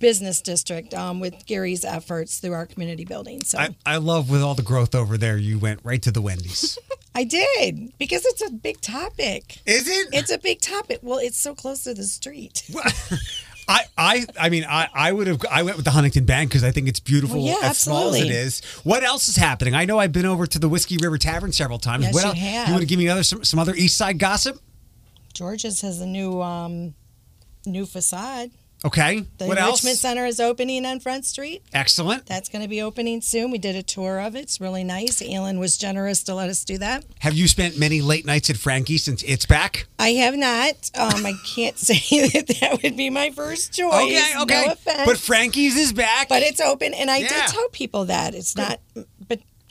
business 0.00 0.40
district 0.40 0.94
um, 0.94 1.20
with 1.20 1.46
Gary's 1.46 1.84
efforts 1.84 2.38
through 2.38 2.52
our 2.52 2.66
community 2.66 3.04
building. 3.04 3.42
So 3.42 3.58
I, 3.58 3.76
I 3.84 3.96
love 3.98 4.30
with 4.30 4.42
all 4.42 4.54
the 4.54 4.62
growth 4.62 4.94
over 4.94 5.18
there, 5.18 5.36
you 5.36 5.58
went 5.58 5.80
right 5.84 6.00
to 6.02 6.10
the 6.10 6.22
Wendy's. 6.22 6.78
I 7.14 7.24
did 7.24 7.92
because 7.98 8.24
it's 8.24 8.46
a 8.46 8.50
big 8.50 8.80
topic. 8.80 9.58
Is 9.66 9.88
it? 9.88 10.08
It's 10.12 10.30
a 10.30 10.38
big 10.38 10.60
topic. 10.60 11.00
Well, 11.02 11.18
it's 11.18 11.38
so 11.38 11.54
close 11.54 11.84
to 11.84 11.92
the 11.94 12.04
street. 12.04 12.62
I, 13.68 13.84
I, 13.96 14.26
I 14.38 14.48
mean, 14.48 14.64
I, 14.68 14.88
I 14.92 15.12
would 15.12 15.26
have. 15.28 15.40
I 15.50 15.62
went 15.62 15.76
with 15.76 15.84
the 15.84 15.92
Huntington 15.92 16.24
Bank 16.24 16.50
because 16.50 16.64
I 16.64 16.70
think 16.72 16.88
it's 16.88 16.98
beautiful 16.98 17.44
Well, 17.44 17.60
yeah, 17.60 17.68
as 17.68 17.78
small 17.78 18.08
as 18.08 18.14
it 18.14 18.18
absolutely. 18.22 18.36
is. 18.36 18.64
What 18.84 19.04
else 19.04 19.28
is 19.28 19.36
happening? 19.36 19.74
I 19.74 19.84
know 19.84 19.98
I've 19.98 20.12
been 20.12 20.26
over 20.26 20.46
to 20.46 20.58
the 20.58 20.68
Whiskey 20.68 20.96
River 20.96 21.18
Tavern 21.18 21.52
several 21.52 21.78
times. 21.78 22.04
Yes, 22.04 22.14
what 22.14 22.22
you 22.22 22.28
else? 22.30 22.38
have. 22.38 22.68
You 22.68 22.74
want 22.74 22.82
to 22.82 22.86
give 22.88 22.98
me 22.98 23.08
other 23.08 23.22
some, 23.22 23.44
some 23.44 23.60
other 23.60 23.74
East 23.74 23.96
Side 23.96 24.18
gossip? 24.18 24.60
George's 25.34 25.80
has 25.82 26.00
a 26.00 26.06
new 26.06 26.40
um, 26.42 26.94
new 27.66 27.86
facade. 27.86 28.50
Okay. 28.84 29.24
The 29.38 29.46
what 29.46 29.58
Enrichment 29.58 29.92
else? 29.92 30.00
Center 30.00 30.24
is 30.24 30.40
opening 30.40 30.86
on 30.86 31.00
Front 31.00 31.26
Street. 31.26 31.62
Excellent. 31.72 32.24
That's 32.26 32.48
going 32.48 32.62
to 32.62 32.68
be 32.68 32.80
opening 32.80 33.20
soon. 33.20 33.50
We 33.50 33.58
did 33.58 33.76
a 33.76 33.82
tour 33.82 34.18
of 34.20 34.34
it. 34.36 34.40
It's 34.40 34.60
really 34.60 34.84
nice. 34.84 35.20
Alan 35.22 35.58
was 35.58 35.76
generous 35.76 36.22
to 36.24 36.34
let 36.34 36.48
us 36.48 36.64
do 36.64 36.78
that. 36.78 37.04
Have 37.20 37.34
you 37.34 37.46
spent 37.46 37.78
many 37.78 38.00
late 38.00 38.24
nights 38.24 38.48
at 38.48 38.56
Frankie's 38.56 39.04
since 39.04 39.22
it's 39.24 39.44
back? 39.44 39.86
I 39.98 40.10
have 40.12 40.34
not. 40.34 40.90
Um, 40.98 41.26
I 41.26 41.34
can't 41.54 41.76
say 41.78 42.28
that 42.28 42.56
that 42.60 42.82
would 42.82 42.96
be 42.96 43.10
my 43.10 43.30
first 43.30 43.74
choice. 43.74 43.92
Okay, 43.92 44.32
okay. 44.40 44.64
No 44.66 44.72
offense. 44.72 45.02
but 45.04 45.18
Frankie's 45.18 45.76
is 45.76 45.92
back. 45.92 46.28
But 46.30 46.42
it's 46.42 46.60
open, 46.60 46.94
and 46.94 47.10
I 47.10 47.18
Yeah. 47.18 47.28
did 47.28 47.46
tell 47.48 47.68
people 47.68 48.06
that 48.06 48.34
it's 48.34 48.56
not. 48.56 48.80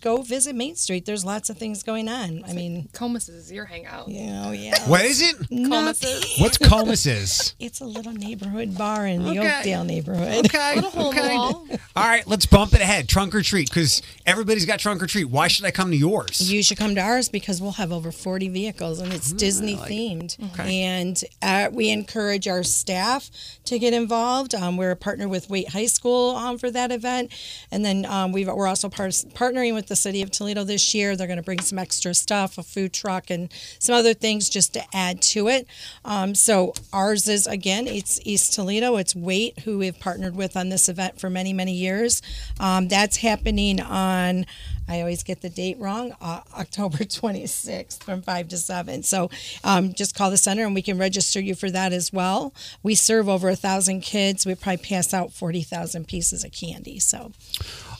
But 0.01 0.17
go 0.17 0.21
visit 0.21 0.55
Main 0.55 0.75
Street. 0.75 1.05
There's 1.05 1.25
lots 1.25 1.49
of 1.49 1.57
things 1.57 1.83
going 1.83 2.07
on. 2.09 2.43
I 2.47 2.53
mean, 2.53 2.89
Comus 2.93 3.29
is 3.29 3.51
your 3.51 3.65
hangout. 3.65 4.07
you 4.09 4.25
know, 4.27 4.51
yeah. 4.51 4.77
what 4.89 5.03
is 5.05 5.21
it? 5.21 5.35
Comus's. 5.49 6.37
What's 6.39 6.57
Comus's? 6.57 7.55
It's 7.59 7.81
a 7.81 7.85
little 7.85 8.13
neighborhood 8.13 8.77
bar 8.77 9.05
in 9.05 9.23
the 9.23 9.31
Okay. 9.31 9.57
Oakdale 9.57 9.83
neighborhood. 9.83 10.45
Okay. 10.45 10.75
Little 10.79 10.91
hole 10.91 11.11
in 11.11 11.15
the 11.17 11.73
okay. 11.73 11.77
All 11.95 12.05
right, 12.07 12.25
let's 12.25 12.45
bump 12.45 12.73
it 12.73 12.81
ahead. 12.81 13.09
Trunk 13.09 13.35
or 13.35 13.41
treat, 13.41 13.69
because 13.69 14.01
everybody's 14.25 14.65
got 14.65 14.79
trunk 14.79 15.03
or 15.03 15.07
treat. 15.07 15.25
Why 15.25 15.47
should 15.47 15.65
I 15.65 15.71
come 15.71 15.91
to 15.91 15.97
yours? 15.97 16.51
You 16.51 16.63
should 16.63 16.77
come 16.77 16.95
to 16.95 17.01
ours 17.01 17.27
because 17.29 17.61
we'll 17.61 17.73
have 17.73 17.91
over 17.91 18.11
40 18.11 18.47
vehicles 18.49 18.99
and 18.99 19.13
it's 19.13 19.31
Disney 19.31 19.75
themed. 19.75 20.37
Okay. 20.53 20.81
And 20.83 21.21
uh, 21.41 21.69
we 21.71 21.89
encourage 21.89 22.47
our 22.47 22.63
staff 22.63 23.29
to 23.65 23.77
get 23.77 23.93
involved. 23.93 24.55
Um, 24.55 24.77
we're 24.77 24.91
a 24.91 24.95
partner 24.95 25.27
with 25.27 25.49
Waite 25.49 25.69
High 25.69 25.87
School 25.87 26.35
um, 26.35 26.57
for 26.57 26.71
that 26.71 26.91
event. 26.91 27.31
And 27.71 27.83
then 27.83 28.05
um, 28.05 28.31
we've, 28.31 28.47
we're 28.47 28.67
also 28.67 28.89
part, 28.89 29.11
partnering 29.11 29.73
with 29.73 29.87
the 29.89 29.95
city 29.95 30.21
of 30.21 30.31
Toledo 30.31 30.63
this 30.63 30.93
year. 30.95 31.15
They're 31.15 31.27
going 31.27 31.37
to 31.37 31.43
bring 31.43 31.59
some 31.59 31.77
extra 31.77 32.13
stuff, 32.13 32.57
a 32.57 32.63
food 32.63 32.93
truck, 32.93 33.29
and 33.29 33.51
some 33.79 33.95
other 33.95 34.13
things 34.13 34.49
just 34.49 34.73
to 34.73 34.83
add 34.93 35.21
to 35.23 35.49
it. 35.49 35.67
Um, 36.05 36.33
so 36.35 36.73
ours 36.93 37.27
is, 37.27 37.45
again, 37.47 37.87
it's 37.87 38.19
East 38.23 38.53
Toledo. 38.53 38.95
It's 38.95 39.15
Wait, 39.15 39.59
who 39.59 39.79
we've 39.79 39.99
partnered 39.99 40.35
with 40.35 40.55
on 40.55 40.69
this 40.69 40.87
event 40.87 41.19
for 41.19 41.29
many, 41.29 41.51
many 41.51 41.73
years. 41.73 42.21
Um, 42.59 42.87
that's 42.87 43.17
happening 43.17 43.81
on 43.81 44.45
I 44.89 45.01
always 45.01 45.21
get 45.21 45.41
the 45.41 45.49
date 45.49 45.77
wrong, 45.77 46.15
uh, 46.19 46.41
October 46.57 46.97
26th 47.03 48.03
from 48.03 48.23
5 48.23 48.47
to 48.49 48.57
7. 48.57 49.03
So 49.03 49.29
um, 49.63 49.93
just 49.93 50.15
call 50.15 50.31
the 50.31 50.37
center 50.37 50.65
and 50.65 50.73
we 50.73 50.81
can 50.81 50.97
register 50.97 51.39
you 51.39 51.53
for 51.53 51.69
that 51.69 51.93
as 51.93 52.11
well. 52.11 52.53
We 52.81 52.95
serve 52.95 53.29
over 53.29 53.47
a 53.49 53.51
1,000 53.51 54.01
kids. 54.01 54.47
We 54.47 54.55
probably 54.55 54.77
pass 54.77 55.13
out 55.13 55.31
40,000 55.31 56.07
pieces 56.07 56.43
of 56.43 56.51
candy. 56.51 56.97
So 56.99 57.31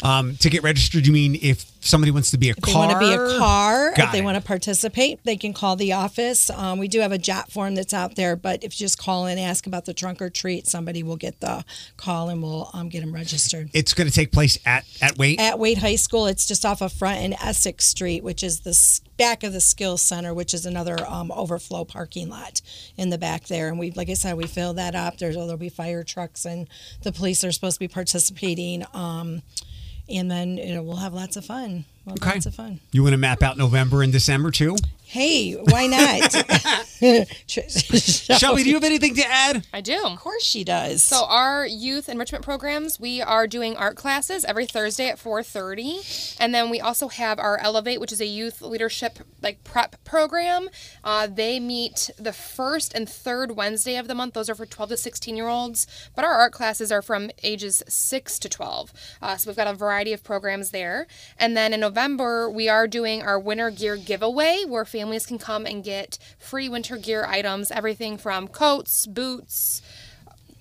Um, 0.02 0.36
to 0.38 0.50
get 0.50 0.64
registered, 0.64 1.06
you 1.06 1.14
mean 1.14 1.38
if 1.42 1.66
somebody 1.80 2.12
wants 2.12 2.32
to 2.32 2.38
be 2.38 2.50
a 2.50 2.52
if 2.52 2.58
they 2.58 2.72
car? 2.72 2.88
want 2.88 2.92
to 2.92 3.00
be 3.00 3.14
a 3.14 3.40
car, 3.40 3.94
Got 3.96 4.06
if 4.08 4.12
they 4.12 4.20
it. 4.20 4.24
want 4.24 4.36
to 4.38 4.44
participate, 4.44 5.20
they 5.24 5.38
can 5.38 5.54
call 5.54 5.76
the 5.76 5.94
office. 5.94 6.50
Um, 6.50 6.80
we 6.80 6.88
do 6.88 7.00
have 7.00 7.12
a 7.12 7.18
JOT 7.18 7.52
form 7.52 7.76
that's 7.76 7.94
out 7.94 8.16
there, 8.16 8.36
but 8.36 8.64
if 8.64 8.80
you 8.80 8.86
just 8.86 8.98
call 8.98 9.26
and 9.26 9.40
ask 9.40 9.66
about 9.68 9.86
the 9.86 9.94
trunk 9.94 10.22
or 10.22 10.30
treat, 10.30 10.68
somebody 10.68 11.04
will 11.04 11.16
get 11.18 11.40
the 11.40 11.64
call 11.98 12.30
and 12.30 12.42
we'll 12.44 12.70
um, 12.74 12.90
get 12.90 13.02
them 13.02 13.14
registered. 13.14 13.70
It's 13.74 13.94
going 13.94 14.08
to 14.08 14.14
take 14.14 14.32
place 14.32 14.58
at 14.66 14.86
at 15.02 15.18
Waite. 15.18 15.40
at 15.40 15.58
Waite 15.60 15.78
High 15.80 15.96
School. 15.96 16.26
It's 16.28 16.46
just 16.48 16.66
off 16.66 16.82
of 16.82 16.92
Front 16.92 17.20
and 17.20 17.34
Essex 17.42 17.86
Street, 17.86 18.24
which 18.24 18.44
is 18.44 18.62
the 18.62 18.78
back 19.18 19.44
of 19.44 19.54
the 19.54 19.62
Skills 19.62 20.02
Center, 20.02 20.34
which 20.34 20.54
is 20.54 20.66
another 20.66 20.98
um, 21.08 21.32
overflow 21.32 21.86
parking 21.86 22.30
lot 22.30 22.62
in 22.98 23.10
the 23.10 23.18
back 23.18 23.46
there. 23.48 23.68
And 23.70 23.78
we, 23.80 23.92
like 23.92 24.10
I 24.10 24.14
said, 24.14 24.36
we 24.38 24.48
fill 24.48 24.74
that 24.76 24.96
up. 24.96 25.18
There's 25.18 25.36
there'll 25.36 25.58
be 25.58 25.70
fire 25.70 26.04
trucks, 26.04 26.46
and 26.46 26.68
the 27.04 27.12
police 27.12 27.44
are 27.44 27.52
supposed 27.52 27.76
to 27.76 27.80
be 27.80 27.88
participating. 27.88 28.84
And 30.10 30.30
then 30.30 30.58
you 30.58 30.74
know 30.74 30.82
we'll 30.82 30.98
have 30.98 31.14
lots 31.14 31.38
of 31.38 31.46
fun. 31.46 31.86
We'll 32.06 32.16
Okay. 32.16 32.32
Lots 32.32 32.46
of 32.46 32.56
fun. 32.56 32.80
You 32.92 33.04
want 33.04 33.14
to 33.14 33.18
map 33.18 33.44
out 33.44 33.58
November 33.58 34.02
and 34.02 34.12
December 34.12 34.52
too? 34.52 34.76
Hey, 35.04 35.54
why 35.54 35.88
not? 35.88 36.32
Shelby, 37.48 38.62
do 38.62 38.70
you 38.70 38.76
have 38.76 38.84
anything 38.84 39.16
to 39.16 39.26
add? 39.26 39.66
I 39.74 39.82
do. 39.82 40.04
Of 40.06 40.20
course 40.20 40.44
she 40.44 40.64
does. 40.64 41.04
So 41.04 41.26
our 41.26 41.66
youth 41.66 42.10
enrichment 42.10 42.44
programs, 42.44 43.00
we 43.00 43.20
are 43.20 43.48
doing 43.48 43.76
art 43.76 43.96
classes 43.96 44.46
every 44.46 44.68
Thursday 44.68 45.10
at 45.10 45.18
4:30, 45.18 46.38
and 46.40 46.54
then 46.54 46.70
we 46.70 46.80
also 46.80 47.08
have 47.08 47.40
our 47.40 47.58
Elevate, 47.58 48.00
which 48.00 48.12
is 48.12 48.22
a 48.22 48.28
youth 48.28 48.62
leadership 48.62 49.18
like 49.42 49.64
prep 49.64 49.96
program. 50.04 50.70
Uh, 51.04 51.26
they 51.26 51.60
meet 51.60 52.12
the 52.20 52.34
first 52.34 52.94
and 52.94 53.10
third 53.10 53.56
Wednesday 53.56 53.96
of 53.96 54.08
the 54.08 54.14
month. 54.14 54.36
Those 54.36 54.48
are 54.50 54.56
for 54.56 54.68
12 54.68 54.92
to 54.92 54.98
16 54.98 55.36
year 55.36 55.48
olds, 55.48 55.88
but 56.16 56.24
our 56.24 56.34
art 56.34 56.52
classes 56.52 56.92
are 56.92 57.02
from 57.02 57.32
ages 57.42 57.82
6 57.88 58.38
to 58.38 58.48
12. 58.48 58.94
Uh, 59.24 59.38
so 59.38 59.50
we've 59.50 59.58
got 59.58 59.66
a 59.66 59.74
variety 59.74 60.14
of 60.14 60.24
programs 60.24 60.70
there. 60.70 61.08
And 61.36 61.58
then 61.58 61.74
in 61.74 61.84
November, 61.90 62.48
we 62.48 62.70
are 62.70 62.88
doing 62.88 63.24
our 63.24 63.40
winter 63.40 63.72
gear 63.72 63.98
giveaway, 63.98 64.64
where 64.64 64.86
families 64.86 65.26
can 65.26 65.40
come 65.40 65.66
and 65.66 65.84
get 65.84 66.20
free 66.38 66.70
winter 66.70 66.98
gear 66.98 67.26
items, 67.26 67.72
everything 67.72 68.16
from 68.16 68.48
coats, 68.48 69.08
boots 69.08 69.82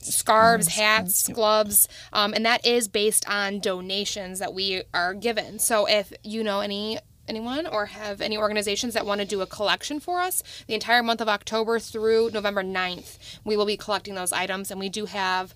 scarves, 0.00 0.68
hats, 0.68 1.28
gloves, 1.28 1.86
um, 2.14 2.32
and 2.32 2.46
that 2.46 2.64
is 2.64 2.88
based 2.88 3.28
on 3.28 3.60
donations 3.60 4.38
that 4.38 4.54
we 4.54 4.82
are 4.94 5.12
given. 5.12 5.58
So 5.58 5.86
if 5.86 6.14
you 6.22 6.42
know 6.42 6.60
any 6.60 6.98
anyone 7.28 7.66
or 7.66 7.84
have 7.84 8.22
any 8.22 8.38
organizations 8.38 8.94
that 8.94 9.04
want 9.04 9.20
to 9.20 9.26
do 9.26 9.42
a 9.42 9.46
collection 9.46 10.00
for 10.00 10.20
us 10.20 10.42
the 10.66 10.72
entire 10.72 11.02
month 11.02 11.20
of 11.20 11.28
october 11.28 11.78
through 11.78 12.30
november 12.32 12.62
9th 12.62 13.18
we 13.44 13.54
will 13.54 13.66
be 13.66 13.76
collecting 13.76 14.14
those 14.14 14.32
items 14.32 14.70
and 14.70 14.80
we 14.80 14.88
do 14.88 15.04
have 15.04 15.54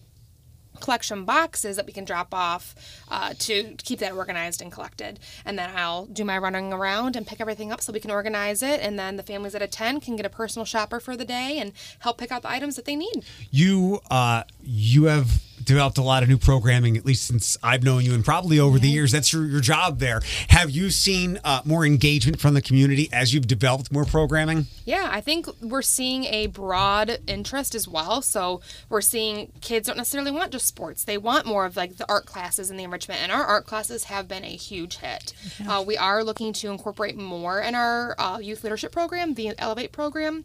collection 0.80 1.24
boxes 1.24 1.76
that 1.76 1.86
we 1.86 1.92
can 1.92 2.04
drop 2.04 2.34
off 2.34 2.74
uh, 3.10 3.34
to 3.38 3.74
keep 3.78 3.98
that 4.00 4.12
organized 4.12 4.60
and 4.62 4.72
collected. 4.72 5.18
And 5.44 5.58
then 5.58 5.70
I'll 5.74 6.06
do 6.06 6.24
my 6.24 6.38
running 6.38 6.72
around 6.72 7.16
and 7.16 7.26
pick 7.26 7.40
everything 7.40 7.72
up 7.72 7.80
so 7.80 7.92
we 7.92 8.00
can 8.00 8.10
organize 8.10 8.62
it. 8.62 8.80
And 8.80 8.98
then 8.98 9.16
the 9.16 9.22
families 9.22 9.52
that 9.52 9.62
attend 9.62 10.02
can 10.02 10.16
get 10.16 10.26
a 10.26 10.30
personal 10.30 10.64
shopper 10.64 11.00
for 11.00 11.16
the 11.16 11.24
day 11.24 11.58
and 11.58 11.72
help 12.00 12.18
pick 12.18 12.32
out 12.32 12.42
the 12.42 12.50
items 12.50 12.76
that 12.76 12.84
they 12.84 12.96
need. 12.96 13.24
You 13.50 14.00
uh, 14.10 14.44
you 14.62 15.04
have 15.04 15.42
developed 15.64 15.98
a 15.98 16.02
lot 16.02 16.22
of 16.22 16.28
new 16.28 16.38
programming, 16.38 16.96
at 16.96 17.04
least 17.04 17.26
since 17.26 17.56
I've 17.62 17.82
known 17.82 18.04
you, 18.04 18.14
and 18.14 18.24
probably 18.24 18.58
over 18.58 18.78
the 18.78 18.88
years. 18.88 19.12
That's 19.12 19.32
your, 19.32 19.46
your 19.46 19.60
job 19.60 19.98
there. 19.98 20.20
Have 20.48 20.70
you 20.70 20.90
seen 20.90 21.40
uh, 21.44 21.62
more 21.64 21.84
engagement 21.84 22.40
from 22.40 22.54
the 22.54 22.62
community 22.62 23.08
as 23.12 23.32
you've 23.34 23.46
developed 23.46 23.92
more 23.92 24.04
programming? 24.04 24.66
Yeah, 24.84 25.08
I 25.10 25.20
think 25.20 25.46
we're 25.60 25.82
seeing 25.82 26.24
a 26.24 26.46
broad 26.48 27.18
interest 27.26 27.74
as 27.74 27.86
well. 27.86 28.22
So 28.22 28.60
we're 28.88 29.00
seeing 29.00 29.52
kids 29.60 29.86
don't 29.86 29.96
necessarily 29.96 30.30
want 30.30 30.52
just 30.52 30.66
sports; 30.66 31.04
they 31.04 31.18
want 31.18 31.46
more 31.46 31.64
of 31.66 31.76
like 31.76 31.96
the 31.96 32.08
art 32.08 32.26
classes 32.26 32.70
and 32.70 32.78
the 32.78 32.84
enrichment. 32.84 33.22
And 33.22 33.32
our 33.32 33.44
art 33.44 33.66
classes 33.66 34.04
have 34.04 34.28
been 34.28 34.44
a 34.44 34.56
huge 34.56 34.98
hit. 34.98 35.34
Uh, 35.66 35.82
we 35.86 35.96
are 35.96 36.24
looking 36.24 36.52
to 36.54 36.70
incorporate 36.70 37.16
more 37.16 37.60
in 37.60 37.74
our 37.74 38.14
uh, 38.18 38.38
youth 38.38 38.64
leadership 38.64 38.92
program, 38.92 39.34
the 39.34 39.52
Elevate 39.58 39.92
program. 39.92 40.44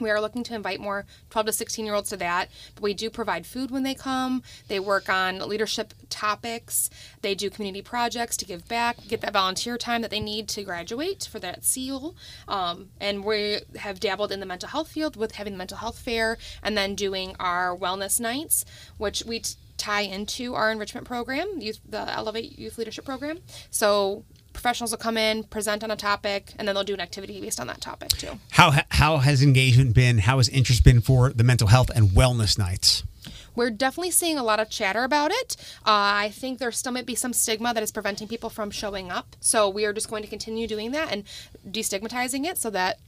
We 0.00 0.10
are 0.10 0.20
looking 0.20 0.44
to 0.44 0.54
invite 0.54 0.80
more 0.80 1.06
12 1.30 1.46
to 1.46 1.52
16 1.52 1.84
year 1.84 1.94
olds 1.94 2.10
to 2.10 2.16
that, 2.18 2.48
but 2.74 2.82
we 2.82 2.94
do 2.94 3.10
provide 3.10 3.46
food 3.46 3.70
when 3.70 3.82
they 3.82 3.94
come. 3.94 4.42
They 4.68 4.80
work 4.80 5.08
on 5.08 5.38
leadership 5.38 5.94
topics. 6.08 6.90
They 7.22 7.34
do 7.34 7.50
community 7.50 7.82
projects 7.82 8.36
to 8.38 8.44
give 8.44 8.68
back, 8.68 8.96
get 9.08 9.20
that 9.22 9.32
volunteer 9.32 9.76
time 9.76 10.02
that 10.02 10.10
they 10.10 10.20
need 10.20 10.48
to 10.48 10.62
graduate 10.62 11.28
for 11.30 11.38
that 11.40 11.64
seal. 11.64 12.14
Um, 12.46 12.90
and 13.00 13.24
we 13.24 13.58
have 13.76 14.00
dabbled 14.00 14.32
in 14.32 14.40
the 14.40 14.46
mental 14.46 14.68
health 14.68 14.88
field 14.88 15.16
with 15.16 15.32
having 15.32 15.54
the 15.54 15.58
mental 15.58 15.78
health 15.78 15.98
fair 15.98 16.38
and 16.62 16.76
then 16.76 16.94
doing 16.94 17.34
our 17.40 17.76
wellness 17.76 18.20
nights, 18.20 18.64
which 18.96 19.22
we 19.26 19.40
t- 19.40 19.54
tie 19.76 20.00
into 20.02 20.54
our 20.54 20.72
enrichment 20.72 21.06
program, 21.06 21.60
youth, 21.60 21.80
the 21.88 22.12
Elevate 22.12 22.58
Youth 22.58 22.78
Leadership 22.78 23.04
Program. 23.04 23.38
So 23.70 24.24
professionals 24.58 24.90
will 24.90 24.98
come 24.98 25.16
in, 25.16 25.44
present 25.44 25.84
on 25.84 25.90
a 25.92 25.96
topic, 25.96 26.52
and 26.58 26.66
then 26.66 26.74
they'll 26.74 26.82
do 26.82 26.94
an 26.94 27.00
activity 27.00 27.40
based 27.40 27.60
on 27.60 27.68
that 27.68 27.80
topic 27.80 28.08
too. 28.08 28.32
How 28.50 28.72
how 28.90 29.18
has 29.18 29.40
engagement 29.40 29.94
been? 29.94 30.18
How 30.18 30.38
has 30.38 30.48
interest 30.48 30.82
been 30.82 31.00
for 31.00 31.32
the 31.32 31.44
mental 31.44 31.68
health 31.68 31.90
and 31.94 32.08
wellness 32.10 32.58
nights? 32.58 33.04
We're 33.54 33.70
definitely 33.70 34.10
seeing 34.10 34.36
a 34.36 34.42
lot 34.42 34.58
of 34.60 34.68
chatter 34.68 35.04
about 35.04 35.30
it. 35.30 35.56
Uh, 35.86 36.24
I 36.26 36.30
think 36.30 36.58
there 36.58 36.72
still 36.72 36.92
might 36.92 37.06
be 37.06 37.14
some 37.14 37.32
stigma 37.32 37.72
that 37.72 37.82
is 37.82 37.92
preventing 37.92 38.26
people 38.26 38.50
from 38.50 38.70
showing 38.70 39.10
up. 39.10 39.36
So 39.40 39.68
we 39.68 39.84
are 39.84 39.92
just 39.92 40.10
going 40.10 40.22
to 40.22 40.28
continue 40.28 40.66
doing 40.66 40.90
that 40.92 41.12
and 41.12 41.24
destigmatizing 41.68 42.44
it 42.44 42.58
so 42.58 42.70
that, 42.70 42.98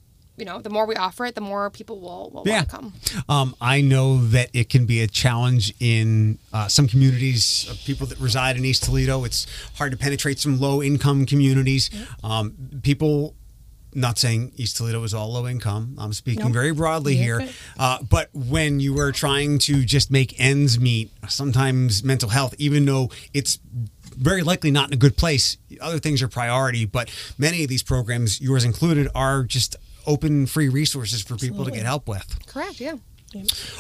you 0.41 0.47
know, 0.47 0.61
the 0.61 0.71
more 0.71 0.87
we 0.87 0.97
offer 0.97 1.27
it, 1.27 1.35
the 1.35 1.41
more 1.41 1.71
people 1.71 2.01
will, 2.01 2.31
will 2.33 2.43
Yeah. 2.47 2.65
come. 2.65 2.95
Um, 3.29 3.55
I 3.61 3.81
know 3.83 4.25
that 4.29 4.49
it 4.55 4.69
can 4.71 4.87
be 4.87 5.01
a 5.03 5.07
challenge 5.07 5.73
in 5.79 6.39
uh, 6.53 6.67
some 6.69 6.89
communities 6.89 7.67
of 7.71 7.79
people 7.85 8.07
that 8.09 8.19
reside 8.19 8.57
in 8.57 8.65
East 8.65 8.83
Toledo. 8.85 9.25
It's 9.25 9.47
hard 9.77 9.93
to 9.93 9.99
penetrate 9.99 10.39
some 10.41 10.59
low 10.59 10.83
income 10.83 11.27
communities. 11.27 11.91
Um, 12.25 12.55
people 12.83 13.35
not 13.95 14.19
saying 14.19 14.53
East 14.57 14.77
Toledo 14.77 15.03
is 15.03 15.13
all 15.13 15.33
low 15.33 15.47
income. 15.49 15.97
I'm 15.99 16.13
speaking 16.13 16.45
Nope. 16.45 16.53
very 16.53 16.73
broadly 16.73 17.17
You're 17.17 17.41
here. 17.41 17.51
Uh, 17.79 17.99
but 18.09 18.31
when 18.33 18.79
you 18.81 18.95
were 18.95 19.11
trying 19.13 19.59
to 19.61 19.85
just 19.85 20.11
make 20.11 20.39
ends 20.41 20.79
meet, 20.79 21.11
sometimes 21.29 22.03
mental 22.05 22.29
health, 22.29 22.55
even 22.59 22.85
though 22.87 23.11
it's 23.35 23.59
very 24.17 24.43
likely 24.43 24.71
not 24.71 24.89
in 24.89 24.95
a 24.95 24.97
good 24.97 25.17
place, 25.17 25.57
other 25.81 25.99
things 25.99 26.23
are 26.23 26.29
priority. 26.29 26.85
But 26.85 27.11
many 27.37 27.63
of 27.65 27.69
these 27.69 27.83
programs, 27.83 28.41
yours 28.41 28.65
included, 28.65 29.09
are 29.15 29.43
just 29.43 29.75
open, 30.11 30.47
free 30.47 30.69
resources 30.69 31.23
for 31.23 31.37
people 31.37 31.64
to 31.64 31.71
get 31.71 31.85
help 31.85 32.09
with. 32.09 32.47
Correct. 32.47 32.81
Yeah. 32.81 32.97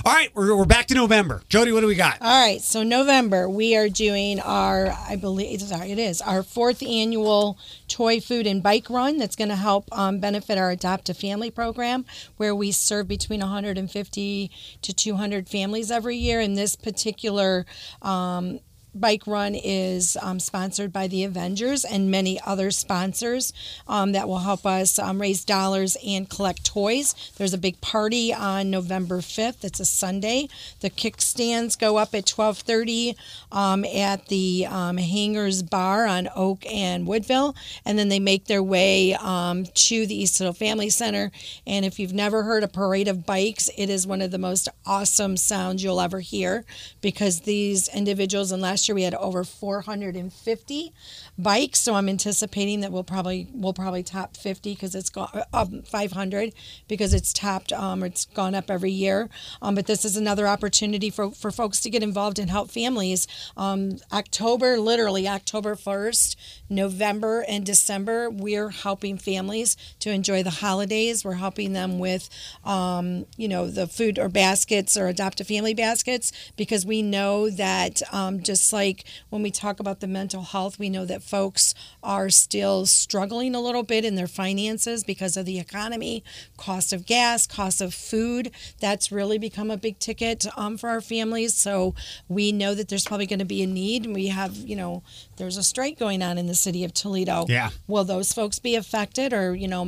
All 0.04 0.12
right, 0.12 0.30
we're, 0.32 0.54
we're 0.54 0.64
back 0.64 0.86
to 0.86 0.94
November. 0.94 1.42
Jodi, 1.48 1.72
what 1.72 1.80
do 1.80 1.88
we 1.88 1.96
got? 1.96 2.22
All 2.22 2.46
right, 2.46 2.60
so 2.60 2.84
November 2.84 3.48
we 3.48 3.76
are 3.76 3.88
doing 3.88 4.38
our, 4.38 4.96
I 5.08 5.16
believe, 5.16 5.60
sorry, 5.60 5.90
it 5.90 5.98
is 5.98 6.22
our 6.22 6.44
fourth 6.44 6.84
annual 6.84 7.58
toy, 7.88 8.20
food, 8.20 8.46
and 8.46 8.62
bike 8.62 8.88
run. 8.88 9.18
That's 9.18 9.34
going 9.34 9.48
to 9.48 9.56
help 9.56 9.88
um, 9.90 10.20
benefit 10.20 10.56
our 10.56 10.70
Adopt 10.70 11.08
a 11.08 11.14
Family 11.14 11.50
program, 11.50 12.04
where 12.36 12.54
we 12.54 12.70
serve 12.70 13.08
between 13.08 13.40
150 13.40 14.50
to 14.82 14.94
200 14.94 15.48
families 15.48 15.90
every 15.90 16.16
year. 16.16 16.38
And 16.38 16.56
this 16.56 16.76
particular 16.76 17.66
um, 18.02 18.60
bike 18.94 19.26
run 19.26 19.54
is 19.54 20.16
um, 20.20 20.40
sponsored 20.40 20.92
by 20.92 21.06
the 21.06 21.24
Avengers 21.24 21.84
and 21.84 22.10
many 22.10 22.40
other 22.44 22.70
sponsors 22.70 23.52
um, 23.86 24.12
that 24.12 24.28
will 24.28 24.40
help 24.40 24.66
us 24.66 24.98
um, 24.98 25.20
raise 25.20 25.44
dollars 25.44 25.96
and 26.06 26.28
collect 26.28 26.64
toys. 26.64 27.14
There's 27.36 27.54
a 27.54 27.58
big 27.58 27.80
party 27.80 28.32
on 28.32 28.70
November 28.70 29.18
5th. 29.18 29.64
It's 29.64 29.80
a 29.80 29.84
Sunday. 29.84 30.48
The 30.80 30.90
kickstands 30.90 31.78
go 31.78 31.96
up 31.96 32.14
at 32.14 32.26
12:30 32.26 33.16
um, 33.52 33.84
at 33.84 34.26
the 34.26 34.66
um, 34.68 34.96
Hangers 34.96 35.62
Bar 35.62 36.06
on 36.06 36.28
Oak 36.34 36.64
and 36.66 37.06
Woodville, 37.06 37.54
and 37.84 37.98
then 37.98 38.08
they 38.08 38.20
make 38.20 38.46
their 38.46 38.62
way 38.62 39.14
um, 39.14 39.64
to 39.64 40.06
the 40.06 40.22
East 40.22 40.36
Toledo 40.36 40.52
Family 40.54 40.90
Center. 40.90 41.30
And 41.66 41.84
if 41.84 41.98
you've 41.98 42.12
never 42.12 42.42
heard 42.42 42.62
a 42.62 42.68
parade 42.68 43.08
of 43.08 43.26
bikes, 43.26 43.70
it 43.76 43.90
is 43.90 44.06
one 44.06 44.22
of 44.22 44.30
the 44.30 44.38
most 44.38 44.68
awesome 44.86 45.36
sounds 45.36 45.82
you'll 45.82 46.00
ever 46.00 46.20
hear 46.20 46.64
because 47.00 47.40
these 47.40 47.88
individuals 47.88 48.52
and 48.52 48.62
last 48.80 48.88
year 48.88 48.94
we 48.94 49.02
had 49.02 49.14
over 49.16 49.44
450 49.44 50.92
bikes 51.38 51.80
so 51.80 51.94
i'm 51.94 52.08
anticipating 52.08 52.80
that 52.80 52.90
we'll 52.90 53.04
probably 53.04 53.46
we'll 53.52 53.74
probably 53.74 54.02
top 54.02 54.38
50 54.38 54.72
because 54.74 54.94
it's 54.94 55.10
gone 55.10 55.42
um, 55.52 55.82
500 55.82 56.54
because 56.88 57.12
it's 57.12 57.32
topped 57.34 57.72
um, 57.74 58.02
it's 58.02 58.24
gone 58.24 58.54
up 58.54 58.70
every 58.70 58.90
year. 58.90 59.28
Um, 59.60 59.74
but 59.74 59.86
this 59.86 60.04
is 60.04 60.16
another 60.16 60.46
opportunity 60.46 61.10
for, 61.10 61.30
for 61.30 61.50
folks 61.50 61.80
to 61.80 61.90
get 61.90 62.02
involved 62.02 62.38
and 62.38 62.50
help 62.50 62.70
families. 62.70 63.26
Um, 63.56 63.98
october 64.12 64.78
literally 64.78 65.28
october 65.28 65.74
1st 65.74 66.36
november 66.68 67.44
and 67.48 67.66
december 67.66 68.30
we're 68.30 68.70
helping 68.70 69.18
families 69.18 69.76
to 70.00 70.10
enjoy 70.10 70.42
the 70.42 70.50
holidays. 70.50 71.24
We're 71.24 71.34
helping 71.34 71.72
them 71.72 71.98
with 71.98 72.28
um, 72.64 73.26
you 73.36 73.48
know 73.48 73.68
the 73.68 73.86
food 73.86 74.18
or 74.18 74.28
baskets 74.28 74.96
or 74.96 75.06
adopt 75.06 75.40
a 75.40 75.44
family 75.44 75.74
baskets 75.74 76.32
because 76.56 76.86
we 76.86 77.02
know 77.02 77.50
that 77.50 78.02
um, 78.12 78.42
just 78.42 78.69
like 78.72 79.04
when 79.28 79.42
we 79.42 79.50
talk 79.50 79.80
about 79.80 80.00
the 80.00 80.06
mental 80.06 80.42
health 80.42 80.78
we 80.78 80.90
know 80.90 81.04
that 81.04 81.22
folks 81.22 81.74
are 82.02 82.30
still 82.30 82.86
struggling 82.86 83.54
a 83.54 83.60
little 83.60 83.82
bit 83.82 84.04
in 84.04 84.14
their 84.14 84.26
finances 84.26 85.04
because 85.04 85.36
of 85.36 85.46
the 85.46 85.58
economy 85.58 86.22
cost 86.56 86.92
of 86.92 87.06
gas 87.06 87.46
cost 87.46 87.80
of 87.80 87.94
food. 87.94 88.50
That's 88.80 89.10
really 89.12 89.38
become 89.38 89.70
a 89.70 89.76
big 89.76 89.98
ticket 89.98 90.46
um, 90.56 90.76
for 90.76 90.88
our 90.88 91.00
families. 91.00 91.54
So 91.54 91.94
we 92.28 92.52
know 92.52 92.74
that 92.74 92.88
there's 92.88 93.04
probably 93.04 93.26
going 93.26 93.38
to 93.40 93.44
be 93.44 93.62
a 93.62 93.66
need 93.66 94.06
we 94.06 94.28
have 94.28 94.56
you 94.56 94.76
know 94.76 95.02
there's 95.36 95.56
a 95.56 95.62
strike 95.62 95.98
going 95.98 96.22
on 96.22 96.36
in 96.38 96.46
the 96.46 96.54
city 96.54 96.84
of 96.84 96.92
toledo. 96.92 97.46
Yeah. 97.48 97.70
will 97.86 98.04
those 98.04 98.32
folks 98.32 98.58
be 98.58 98.74
affected 98.74 99.32
or 99.32 99.54
you 99.54 99.68
know 99.68 99.84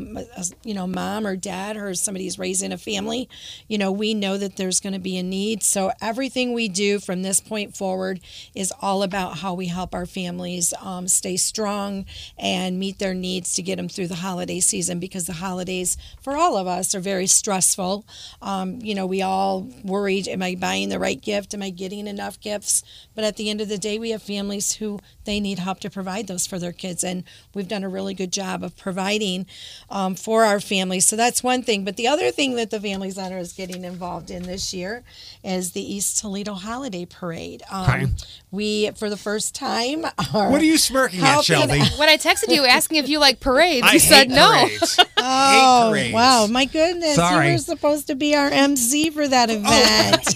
you 0.65 0.75
know 0.75 0.87
mom 0.87 1.27
or 1.27 1.37
dad 1.37 1.77
or 1.77 1.95
somebody's 1.95 2.39
raising 2.39 2.73
a 2.73 2.79
family? 2.79 3.29
You 3.69 3.79
know 3.79 3.93
we 3.93 4.15
know 4.15 4.39
that 4.39 4.57
there's 4.57 4.81
going 4.81 4.93
to 4.95 4.99
be 4.99 5.17
a 5.19 5.23
need. 5.23 5.63
So 5.63 5.93
everything 6.01 6.53
we 6.53 6.69
do 6.69 6.99
from 6.99 7.23
this 7.23 7.41
point 7.41 7.77
forward 7.77 8.21
is 8.55 8.72
all 8.81 9.03
about 9.03 9.39
how 9.39 9.55
we 9.55 9.67
help 9.67 9.95
our 9.95 10.07
families 10.07 10.73
um, 10.81 11.09
stay 11.09 11.37
strong 11.37 12.07
and 12.39 12.79
meet 12.79 12.99
their 12.99 13.15
needs 13.15 13.55
to 13.55 13.63
get 13.63 13.77
them 13.77 13.89
through 13.89 14.07
the 14.09 14.17
holiday 14.17 14.61
season 14.61 14.99
because 14.99 15.27
the 15.27 15.35
holidays 15.35 15.97
for 16.21 16.37
all 16.37 16.57
of 16.57 16.67
us 16.67 16.95
are 16.95 17.01
very 17.01 17.27
stressful. 17.27 18.05
Um, 18.41 18.79
you 18.81 18.95
know 18.95 19.07
we 19.07 19.23
all 19.23 19.69
worried 19.85 20.29
am 20.29 20.43
i 20.43 20.55
buying 20.55 20.89
the 20.89 20.99
right 20.99 21.21
gift? 21.21 21.55
Am 21.55 21.63
i 21.63 21.71
getting 21.71 22.07
enough 22.07 22.41
gifts? 22.41 22.83
But 23.15 23.25
at 23.25 23.37
the 23.37 23.51
end 23.51 23.61
of 23.61 23.69
the 23.69 23.79
day 23.79 23.99
we 23.99 24.11
have 24.11 24.23
families 24.23 24.75
who 24.75 24.99
they 25.25 25.41
need 25.41 25.59
help 25.59 25.81
to 25.81 25.91
provide 25.91 26.27
those 26.27 26.47
for 26.47 26.59
their 26.59 26.73
kids 26.73 27.05
and 27.05 27.25
we've 27.55 27.69
done 27.69 27.85
a 27.85 27.89
really 27.89 28.15
good 28.15 28.33
job 28.33 28.63
of 28.63 28.77
providing 28.77 29.47
um, 29.91 30.15
for 30.15 30.45
our 30.45 30.61
families. 30.61 31.07
So 31.07 31.17
that's 31.17 31.43
one 31.43 31.63
thing. 31.63 31.85
But 31.85 31.97
the 31.97 32.09
other 32.09 32.31
thing 32.31 32.57
that 32.57 32.71
the 32.71 32.81
family 32.81 33.11
center 33.11 33.39
is 33.39 33.53
getting 33.53 33.85
involved 33.85 34.31
in 34.31 34.45
this 34.45 34.73
year 34.75 35.03
is 35.45 35.73
the 35.73 35.95
east 35.95 36.19
toledo 36.19 36.55
holiday 36.55 37.05
parade. 37.05 37.63
Um, 37.71 37.83
Okay. 37.93 38.07
we 38.51 38.62
for 38.97 39.09
the 39.11 39.17
first 39.17 39.55
time 39.55 40.05
are 40.33 40.51
What 40.51 40.61
are 40.61 40.65
you 40.65 40.79
smirking 40.79 41.21
at, 41.21 41.27
helping- 41.27 41.45
Shelby? 41.45 41.81
When 41.99 42.09
I 42.09 42.17
texted 42.17 42.49
you 42.55 42.65
asking 42.65 42.99
if 42.99 43.09
you 43.09 43.19
like 43.19 43.41
parades, 43.41 43.87
I 43.87 43.93
you 43.95 43.99
said 43.99 44.31
no. 44.31 44.51
parades. 44.51 44.99
Oh, 45.25 45.85
hate 45.87 45.91
parades. 45.93 46.15
wow. 46.15 46.47
My 46.49 46.65
goodness. 46.65 47.15
Sorry. 47.15 47.47
You 47.47 47.53
were 47.53 47.59
supposed 47.59 48.09
to 48.09 48.17
be 48.17 48.35
our 48.35 48.49
MC 48.49 49.11
for 49.11 49.27
that 49.29 49.51
Oh. 49.51 49.55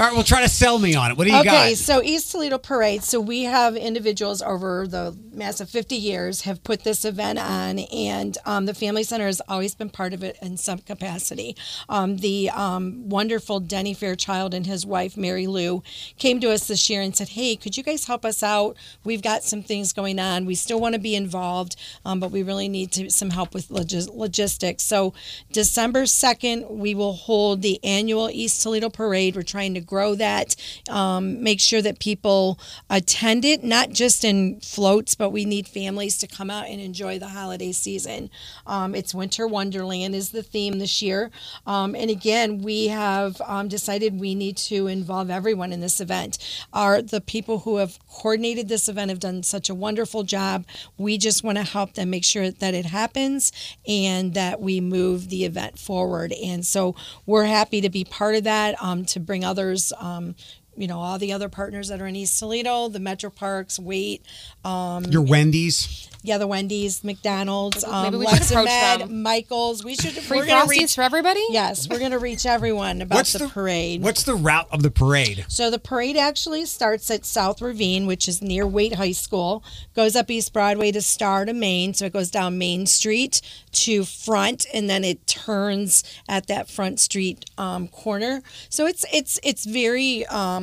All 0.02 0.08
right, 0.08 0.14
well, 0.16 0.24
try 0.24 0.42
to 0.42 0.48
sell 0.48 0.80
me 0.80 0.96
on 0.96 1.12
it. 1.12 1.16
What 1.16 1.28
do 1.28 1.30
you 1.30 1.38
okay, 1.38 1.48
got? 1.48 1.64
Okay, 1.66 1.74
so 1.76 2.02
East 2.02 2.32
Toledo 2.32 2.58
Parade. 2.58 3.04
So 3.04 3.20
we 3.20 3.44
have 3.44 3.76
individuals 3.76 4.42
over 4.42 4.84
the 4.88 5.16
massive 5.32 5.70
50 5.70 5.94
years 5.94 6.40
have 6.40 6.64
put 6.64 6.82
this 6.82 7.04
event 7.04 7.38
on, 7.38 7.78
and 7.78 8.36
um, 8.44 8.66
the 8.66 8.74
Family 8.74 9.04
Center 9.04 9.26
has 9.26 9.40
always 9.46 9.76
been 9.76 9.90
part 9.90 10.12
of 10.12 10.24
it 10.24 10.36
in 10.42 10.56
some 10.56 10.78
capacity. 10.78 11.54
Um, 11.88 12.16
the 12.16 12.50
um, 12.50 13.08
wonderful 13.08 13.60
Denny 13.60 13.94
Fairchild 13.94 14.54
and 14.54 14.66
his 14.66 14.84
wife, 14.84 15.16
Mary 15.16 15.46
Lou, 15.46 15.84
came 16.18 16.40
to 16.40 16.50
us 16.50 16.66
this 16.66 16.90
year 16.90 17.00
and 17.00 17.14
said, 17.14 17.28
Hey, 17.28 17.54
could 17.54 17.76
you 17.76 17.84
guys 17.84 18.06
help 18.06 18.24
us 18.24 18.42
out? 18.42 18.76
We've 19.04 19.22
got 19.22 19.44
some 19.44 19.62
things 19.62 19.92
going 19.92 20.18
on. 20.18 20.46
We 20.46 20.56
still 20.56 20.80
want 20.80 20.96
to 20.96 21.00
be 21.00 21.14
involved, 21.14 21.76
um, 22.04 22.18
but 22.18 22.32
we 22.32 22.42
really 22.42 22.68
need 22.68 22.90
to, 22.92 23.08
some 23.08 23.30
help 23.30 23.54
with 23.54 23.68
logis- 23.68 24.12
logistics. 24.12 24.82
So, 24.82 25.14
December 25.52 26.02
2nd, 26.02 26.68
we 26.72 26.92
will 26.92 27.12
hold 27.12 27.62
the 27.62 27.78
annual 27.84 28.28
East 28.30 28.64
Toledo 28.64 28.90
Parade. 28.90 29.36
We're 29.36 29.42
trying 29.42 29.74
to 29.74 29.91
grow 29.92 30.14
that, 30.14 30.56
um, 30.88 31.42
make 31.42 31.60
sure 31.60 31.82
that 31.82 31.98
people 31.98 32.58
attend 32.88 33.44
it, 33.44 33.62
not 33.62 33.90
just 33.90 34.24
in 34.24 34.58
floats, 34.60 35.14
but 35.14 35.28
we 35.28 35.44
need 35.44 35.68
families 35.68 36.16
to 36.16 36.26
come 36.26 36.50
out 36.50 36.66
and 36.66 36.80
enjoy 36.80 37.18
the 37.18 37.28
holiday 37.28 37.72
season. 37.72 38.30
Um, 38.66 38.94
it's 38.94 39.14
Winter 39.14 39.46
Wonderland 39.46 40.14
is 40.14 40.30
the 40.30 40.42
theme 40.42 40.78
this 40.78 41.02
year. 41.02 41.30
Um, 41.66 41.94
and 41.94 42.10
again, 42.10 42.62
we 42.62 42.88
have 42.88 43.38
um, 43.44 43.68
decided 43.68 44.18
we 44.18 44.34
need 44.34 44.56
to 44.72 44.86
involve 44.86 45.28
everyone 45.28 45.74
in 45.74 45.80
this 45.80 46.00
event. 46.00 46.38
Our 46.72 47.02
the 47.02 47.20
people 47.20 47.58
who 47.60 47.76
have 47.76 47.98
coordinated 48.08 48.68
this 48.68 48.88
event 48.88 49.10
have 49.10 49.20
done 49.20 49.42
such 49.42 49.68
a 49.68 49.74
wonderful 49.74 50.22
job. 50.22 50.64
We 50.96 51.18
just 51.18 51.44
want 51.44 51.58
to 51.58 51.64
help 51.64 51.92
them 51.92 52.08
make 52.08 52.24
sure 52.24 52.50
that 52.50 52.74
it 52.74 52.86
happens 52.86 53.52
and 53.86 54.32
that 54.32 54.58
we 54.58 54.80
move 54.80 55.28
the 55.28 55.44
event 55.44 55.78
forward. 55.78 56.32
And 56.32 56.64
so 56.64 56.94
we're 57.26 57.44
happy 57.44 57.82
to 57.82 57.90
be 57.90 58.04
part 58.04 58.36
of 58.36 58.44
that, 58.44 58.82
um, 58.82 59.04
to 59.12 59.20
bring 59.20 59.44
others. 59.44 59.81
Um, 59.98 60.36
you 60.76 60.86
know 60.86 60.98
all 60.98 61.18
the 61.18 61.32
other 61.32 61.48
partners 61.48 61.88
that 61.88 62.00
are 62.00 62.06
in 62.06 62.16
East 62.16 62.38
Toledo, 62.38 62.88
the 62.88 63.00
Metro 63.00 63.30
Parks, 63.30 63.78
Waite, 63.78 64.24
um, 64.64 65.04
Your 65.04 65.22
Wendy's. 65.22 66.08
yeah, 66.22 66.38
the 66.38 66.46
Wendy's, 66.46 67.04
McDonald's, 67.04 67.84
um, 67.84 68.04
Maybe 68.04 68.16
we 68.18 68.26
should 68.28 68.42
approach 68.50 68.68
Lexamed, 68.68 68.98
them. 69.00 69.22
Michaels. 69.22 69.84
We 69.84 69.94
should. 69.96 70.12
Free 70.12 70.38
we're 70.38 70.46
gonna 70.46 70.68
reach. 70.68 70.94
for 70.94 71.02
everybody? 71.02 71.42
Yes, 71.50 71.88
we're 71.88 71.98
gonna 71.98 72.18
reach 72.18 72.46
everyone 72.46 73.02
about 73.02 73.16
What's 73.16 73.32
the, 73.32 73.40
the 73.40 73.48
parade. 73.48 74.02
What's 74.02 74.22
the 74.22 74.34
route 74.34 74.68
of 74.72 74.82
the 74.82 74.90
parade? 74.90 75.44
So 75.48 75.70
the 75.70 75.78
parade 75.78 76.16
actually 76.16 76.64
starts 76.66 77.10
at 77.10 77.24
South 77.24 77.60
Ravine, 77.60 78.06
which 78.06 78.26
is 78.28 78.40
near 78.40 78.66
Waite 78.66 78.94
High 78.94 79.12
School, 79.12 79.62
goes 79.94 80.16
up 80.16 80.30
East 80.30 80.52
Broadway 80.52 80.90
to 80.92 81.02
Starr 81.02 81.44
to 81.44 81.52
Main. 81.52 81.92
So 81.94 82.06
it 82.06 82.12
goes 82.12 82.30
down 82.30 82.56
Main 82.56 82.86
Street 82.86 83.42
to 83.72 84.04
Front, 84.04 84.66
and 84.72 84.88
then 84.88 85.04
it 85.04 85.26
turns 85.26 86.02
at 86.28 86.46
that 86.46 86.70
Front 86.70 87.00
Street 87.00 87.44
um, 87.58 87.88
corner. 87.88 88.42
So 88.68 88.86
it's 88.86 89.04
it's 89.12 89.38
it's 89.42 89.64
very. 89.66 90.24
Um, 90.26 90.61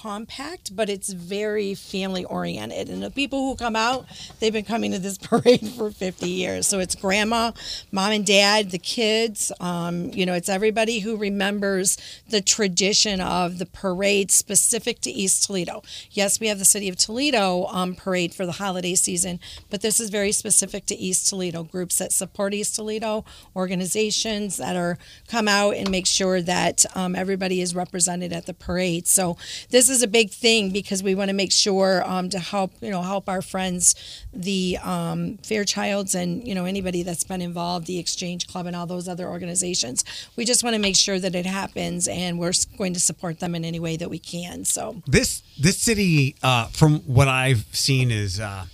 compact, 0.00 0.74
but 0.76 0.88
it's 0.88 1.12
very 1.12 1.74
family 1.74 2.24
oriented. 2.24 2.88
And 2.88 3.02
the 3.02 3.10
people 3.10 3.48
who 3.48 3.56
come 3.56 3.76
out, 3.76 4.06
they've 4.38 4.52
been 4.52 4.64
coming 4.64 4.92
to 4.92 4.98
this 4.98 5.18
parade 5.22 5.66
for 5.76 5.90
50 5.90 6.28
years. 6.28 6.66
So 6.66 6.78
it's 6.78 6.94
grandma, 6.94 7.52
mom 7.90 8.12
and 8.12 8.26
dad, 8.26 8.70
the 8.70 8.78
kids. 8.78 9.50
Um, 9.60 10.10
you 10.12 10.26
know, 10.26 10.34
it's 10.34 10.48
everybody 10.48 11.00
who 11.00 11.16
remembers 11.16 11.96
the 12.28 12.40
tradition 12.40 13.20
of 13.20 13.58
the 13.58 13.66
parade 13.66 14.30
specific 14.30 15.00
to 15.00 15.10
East 15.10 15.44
Toledo. 15.44 15.82
Yes, 16.10 16.40
we 16.40 16.48
have 16.48 16.58
the 16.58 16.64
City 16.64 16.88
of 16.88 16.96
Toledo 16.96 17.66
um, 17.66 17.94
parade 17.94 18.34
for 18.34 18.46
the 18.46 18.52
holiday 18.52 18.94
season, 18.94 19.40
but 19.70 19.82
this 19.82 20.00
is 20.00 20.10
very 20.10 20.32
specific 20.32 20.86
to 20.86 20.94
East 20.94 21.28
Toledo. 21.28 21.64
Groups 21.64 21.98
that 21.98 22.12
support 22.12 22.54
East 22.54 22.76
Toledo, 22.76 23.24
organizations 23.54 24.56
that 24.58 24.76
are 24.76 24.98
come 25.28 25.48
out 25.48 25.74
and 25.74 25.90
make 25.90 26.06
sure 26.06 26.42
that 26.42 26.84
um, 26.94 27.14
everybody 27.14 27.60
is 27.60 27.74
represented 27.74 28.32
at 28.32 28.46
the 28.46 28.54
parade. 28.54 29.06
So 29.06 29.36
this 29.70 29.88
is 29.88 29.95
is 29.96 30.02
a 30.02 30.08
big 30.08 30.30
thing 30.30 30.70
because 30.70 31.02
we 31.02 31.14
want 31.14 31.30
to 31.30 31.34
make 31.34 31.50
sure 31.50 32.02
um, 32.06 32.28
to 32.30 32.38
help 32.38 32.72
you 32.80 32.90
know 32.90 33.02
help 33.02 33.28
our 33.28 33.42
friends, 33.42 33.94
the 34.32 34.78
um, 34.82 35.38
Fairchilds 35.42 36.14
and 36.14 36.46
you 36.46 36.54
know 36.54 36.64
anybody 36.64 37.02
that's 37.02 37.24
been 37.24 37.40
involved, 37.40 37.86
the 37.86 37.98
Exchange 37.98 38.46
Club 38.46 38.66
and 38.66 38.76
all 38.76 38.86
those 38.86 39.08
other 39.08 39.26
organizations. 39.26 40.04
We 40.36 40.44
just 40.44 40.62
want 40.62 40.74
to 40.74 40.80
make 40.80 40.96
sure 40.96 41.18
that 41.18 41.34
it 41.34 41.46
happens, 41.46 42.06
and 42.06 42.38
we're 42.38 42.52
going 42.76 42.94
to 42.94 43.00
support 43.00 43.40
them 43.40 43.54
in 43.54 43.64
any 43.64 43.80
way 43.80 43.96
that 43.96 44.10
we 44.10 44.18
can. 44.18 44.64
So 44.64 45.02
this 45.06 45.42
this 45.58 45.78
city, 45.78 46.36
uh, 46.42 46.66
from 46.66 47.00
what 47.00 47.28
I've 47.28 47.64
seen, 47.72 48.10
is. 48.10 48.38
Uh, 48.38 48.66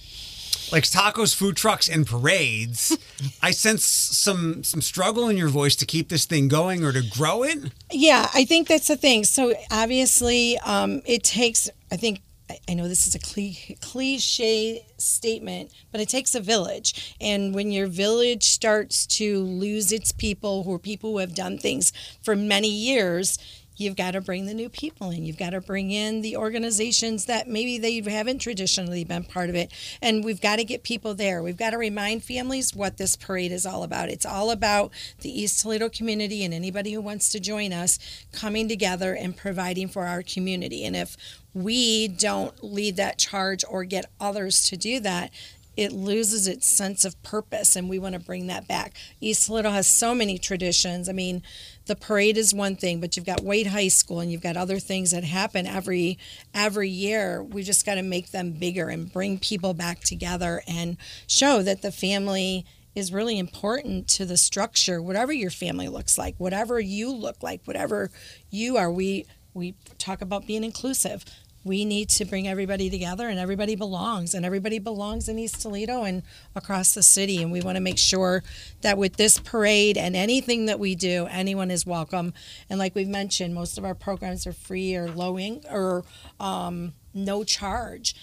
like 0.72 0.85
tacos, 0.85 1.35
food 1.35 1.56
trucks, 1.56 1.88
and 1.88 2.06
parades. 2.06 2.96
I 3.42 3.50
sense 3.50 3.85
some 3.85 4.64
some 4.64 4.80
struggle 4.80 5.28
in 5.28 5.37
your 5.37 5.48
voice 5.48 5.76
to 5.76 5.87
keep 5.87 6.08
this 6.08 6.24
thing 6.24 6.48
going 6.48 6.85
or 6.85 6.92
to 6.92 7.02
grow 7.02 7.42
it. 7.42 7.58
Yeah, 7.90 8.28
I 8.35 8.44
think 8.44 8.68
that's 8.68 8.88
the 8.88 8.96
thing. 8.96 9.24
So 9.24 9.54
obviously, 9.70 10.58
um, 10.58 11.02
it 11.04 11.22
takes. 11.22 11.68
I 11.90 11.96
think 11.96 12.22
I 12.68 12.74
know 12.74 12.88
this 12.88 13.06
is 13.06 13.14
a 13.14 13.76
cliche 13.80 14.87
statement, 14.98 15.72
but 15.90 16.00
it 16.00 16.08
takes 16.08 16.35
a 16.35 16.40
village. 16.40 17.14
And 17.20 17.54
when 17.54 17.70
your 17.70 17.87
village 17.87 18.44
starts 18.44 19.06
to 19.18 19.40
lose 19.40 19.92
its 19.92 20.12
people, 20.12 20.64
who 20.64 20.72
are 20.74 20.78
people 20.78 21.12
who 21.12 21.18
have 21.18 21.35
done 21.35 21.58
things 21.58 21.92
for 22.22 22.37
many 22.37 22.68
years, 22.68 23.38
you've 23.76 23.96
got 23.96 24.12
to 24.12 24.20
bring 24.20 24.46
the 24.46 24.54
new 24.54 24.68
people 24.68 25.11
in. 25.11 25.24
You've 25.24 25.38
got 25.38 25.50
to 25.50 25.61
bring 25.61 25.90
in 25.90 26.22
the 26.22 26.37
organizations 26.37 27.24
that 27.26 27.48
maybe 27.48 27.78
they 27.78 28.00
haven't 28.00 28.38
traditionally 28.38 29.04
been 29.04 29.24
part 29.24 29.48
of 29.48 29.54
it. 29.54 29.72
And 30.00 30.24
we've 30.24 30.40
got 30.40 30.56
to 30.56 30.64
get 30.64 30.82
people 30.82 31.14
there. 31.14 31.42
We've 31.42 31.56
got 31.56 31.70
to 31.70 31.78
remind 31.78 32.24
families 32.24 32.74
what 32.74 32.96
this 32.96 33.16
parade 33.16 33.52
is 33.52 33.66
all 33.66 33.82
about. 33.82 34.08
It's 34.08 34.26
all 34.26 34.50
about 34.50 34.92
the 35.20 35.40
East 35.40 35.61
Toledo 35.61 35.88
community 35.88 36.44
and 36.44 36.52
anybody 36.52 36.92
who 36.92 37.00
wants 37.00 37.28
to 37.30 37.40
join 37.40 37.72
us 37.72 37.98
coming 38.32 38.68
together 38.68 39.14
and 39.14 39.37
providing 39.37 39.88
for 39.88 40.06
our 40.06 40.22
community. 40.22 40.85
And 40.85 40.94
if 40.96 41.16
we 41.54 42.08
don't 42.08 42.62
lead 42.62 42.96
that 42.96 43.18
charge 43.18 43.64
or 43.68 43.85
get 43.85 44.06
others 44.20 44.64
to 44.64 44.76
do 44.76 45.00
that, 45.00 45.30
it 45.76 45.92
loses 45.92 46.46
its 46.46 46.66
sense 46.66 47.04
of 47.04 47.20
purpose 47.22 47.76
and 47.76 47.88
we 47.88 47.98
want 47.98 48.14
to 48.14 48.20
bring 48.20 48.46
that 48.48 48.68
back. 48.68 48.92
East 49.20 49.46
Toledo 49.46 49.70
has 49.70 49.87
so 49.87 50.14
many 50.14 50.38
traditions. 50.38 51.08
I 51.08 51.12
mean, 51.12 51.42
the 51.87 51.96
parade 51.96 52.37
is 52.37 52.52
one 52.54 52.76
thing, 52.76 53.00
but 53.00 53.16
you've 53.16 53.26
got 53.26 53.42
Waite 53.42 53.68
High 53.68 53.88
School 53.88 54.20
and 54.20 54.30
you've 54.30 54.42
got 54.42 54.56
other 54.56 54.78
things 54.78 55.11
that 55.12 55.24
happen 55.24 55.66
every 55.66 56.18
every 56.54 56.88
year. 56.88 57.42
We 57.42 57.62
just 57.62 57.87
got 57.87 57.94
to 57.94 58.02
make 58.02 58.30
them 58.30 58.52
bigger 58.52 58.88
and 58.88 59.12
bring 59.12 59.38
people 59.38 59.74
back 59.74 60.00
together 60.00 60.62
and 60.66 60.96
show 61.26 61.62
that 61.62 61.82
the 61.82 61.92
family 61.92 62.66
is 62.94 63.12
really 63.12 63.38
important 63.38 64.06
to 64.06 64.26
the 64.26 64.37
structure, 64.37 65.00
whatever 65.00 65.32
your 65.32 65.50
family 65.50 65.88
looks 65.88 66.18
like, 66.18 66.35
whatever 66.37 66.78
you 66.78 67.11
look 67.11 67.42
like, 67.42 67.62
whatever 67.64 68.11
you 68.50 68.76
are. 68.76 68.90
We 68.90 69.26
we 69.54 69.74
talk 69.98 70.22
about 70.22 70.46
being 70.46 70.64
inclusive 70.64 71.24
we 71.64 71.85
need 71.85 72.09
to 72.09 72.25
bring 72.25 72.48
everybody 72.48 72.90
together 72.90 73.29
and 73.29 73.38
everybody 73.38 73.77
belongs 73.77 74.35
and 74.35 74.44
everybody 74.44 74.79
belongs 74.79 75.29
in 75.29 75.38
East 75.38 75.62
Toledo 75.62 76.03
and 76.03 76.22
across 76.55 76.94
the 76.94 77.03
city 77.03 77.42
and 77.42 77.53
we 77.53 77.61
want 77.61 77.77
to 77.77 77.81
make 77.81 77.98
sure 77.98 78.42
that 78.81 78.98
with 78.98 79.16
this 79.16 79.38
parade 79.38 79.96
and 79.96 80.16
anything 80.16 80.66
that 80.66 80.79
we 80.79 80.94
do 80.94 81.27
anyone 81.31 81.70
is 81.70 81.87
welcome. 81.87 82.33
And 82.68 82.79
like 82.79 82.94
we've 82.94 83.09
mentioned 83.09 83.55
most 83.55 83.79
of 83.79 83.85
our 83.85 83.94
programs 83.94 84.46
are 84.46 84.53
free 84.53 84.96
or 84.96 85.09
low 85.09 85.38
in, 85.38 85.62
or 85.70 86.05
um, 86.40 86.94
no 87.14 87.44
charge 87.44 88.14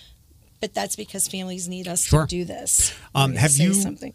but 0.61 0.73
that's 0.73 0.97
because 0.97 1.25
families 1.25 1.69
need 1.69 1.87
us 1.87 2.03
sure. 2.03 2.23
to 2.23 2.27
do 2.27 2.43
this. 2.43 2.93
Um, 3.15 3.33
have 3.35 3.55
you 3.55 3.73
something. 3.73 4.13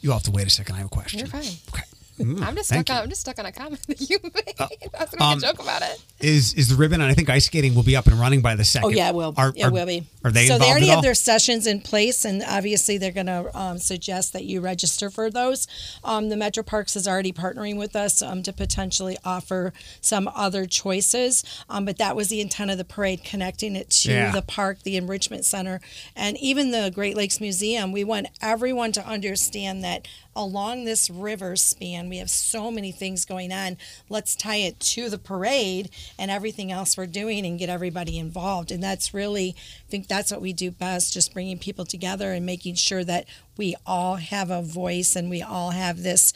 You 0.00 0.10
have 0.10 0.24
to 0.24 0.32
wait 0.32 0.46
a 0.46 0.50
second 0.50 0.74
i 0.74 0.78
have 0.78 0.86
a 0.88 0.90
question. 0.90 1.20
You're 1.20 1.28
fine. 1.28 1.44
Okay 1.72 1.84
Mm, 2.18 2.42
I'm 2.42 2.54
just 2.54 2.68
stuck 2.68 2.88
on. 2.90 3.02
I'm 3.02 3.08
just 3.08 3.20
stuck 3.20 3.38
on 3.38 3.46
a 3.46 3.52
comment 3.52 3.82
that 3.88 4.00
you 4.08 4.18
made. 4.22 4.54
Uh, 4.58 4.68
I 4.98 5.00
was 5.00 5.10
going 5.10 5.18
to 5.18 5.24
um, 5.24 5.38
joke 5.38 5.62
about 5.62 5.82
it. 5.82 6.02
Is 6.20 6.54
is 6.54 6.68
the 6.68 6.76
ribbon? 6.76 7.00
And 7.00 7.10
I 7.10 7.14
think 7.14 7.28
ice 7.28 7.46
skating 7.46 7.74
will 7.74 7.82
be 7.82 7.94
up 7.94 8.06
and 8.06 8.18
running 8.18 8.40
by 8.40 8.54
the 8.54 8.64
second. 8.64 8.86
Oh 8.86 8.90
yeah, 8.90 9.10
it 9.10 9.14
will. 9.14 9.34
Are, 9.36 9.52
it 9.54 9.64
are, 9.64 9.70
will 9.70 9.86
be. 9.86 10.04
Are 10.24 10.30
they? 10.30 10.46
So 10.46 10.58
they 10.58 10.70
already 10.70 10.86
have 10.88 11.02
their 11.02 11.14
sessions 11.14 11.66
in 11.66 11.80
place, 11.80 12.24
and 12.24 12.42
obviously 12.46 12.96
they're 12.96 13.12
going 13.12 13.26
to 13.26 13.50
um, 13.58 13.78
suggest 13.78 14.32
that 14.32 14.44
you 14.44 14.60
register 14.60 15.10
for 15.10 15.30
those. 15.30 15.68
Um, 16.04 16.30
the 16.30 16.36
Metro 16.36 16.62
Parks 16.62 16.96
is 16.96 17.06
already 17.06 17.32
partnering 17.32 17.76
with 17.76 17.94
us 17.94 18.22
um, 18.22 18.42
to 18.44 18.52
potentially 18.52 19.18
offer 19.24 19.72
some 20.00 20.28
other 20.34 20.66
choices. 20.66 21.44
Um, 21.68 21.84
but 21.84 21.98
that 21.98 22.16
was 22.16 22.28
the 22.28 22.40
intent 22.40 22.70
of 22.70 22.78
the 22.78 22.84
parade, 22.84 23.24
connecting 23.24 23.76
it 23.76 23.90
to 23.90 24.12
yeah. 24.12 24.32
the 24.32 24.42
park, 24.42 24.82
the 24.82 24.96
enrichment 24.96 25.44
center, 25.44 25.80
and 26.14 26.36
even 26.38 26.70
the 26.70 26.90
Great 26.94 27.16
Lakes 27.16 27.40
Museum. 27.40 27.92
We 27.92 28.04
want 28.04 28.28
everyone 28.40 28.92
to 28.92 29.06
understand 29.06 29.84
that 29.84 30.08
along 30.36 30.84
this 30.84 31.08
river 31.10 31.56
span. 31.56 32.08
We 32.08 32.18
have 32.18 32.30
so 32.30 32.70
many 32.70 32.92
things 32.92 33.24
going 33.24 33.52
on. 33.52 33.78
Let's 34.08 34.36
tie 34.36 34.56
it 34.56 34.78
to 34.80 35.08
the 35.08 35.18
parade 35.18 35.90
and 36.18 36.30
everything 36.30 36.70
else 36.70 36.96
we're 36.96 37.06
doing 37.06 37.46
and 37.46 37.58
get 37.58 37.70
everybody 37.70 38.18
involved. 38.18 38.70
And 38.70 38.82
that's 38.82 39.14
really, 39.14 39.56
I 39.56 39.90
think 39.90 40.06
that's 40.06 40.30
what 40.30 40.42
we 40.42 40.52
do 40.52 40.70
best, 40.70 41.14
just 41.14 41.32
bringing 41.32 41.58
people 41.58 41.86
together 41.86 42.32
and 42.32 42.44
making 42.44 42.74
sure 42.74 43.02
that 43.04 43.24
we 43.56 43.74
all 43.86 44.16
have 44.16 44.50
a 44.50 44.62
voice 44.62 45.16
and 45.16 45.30
we 45.30 45.40
all 45.40 45.70
have 45.70 46.02
this 46.02 46.32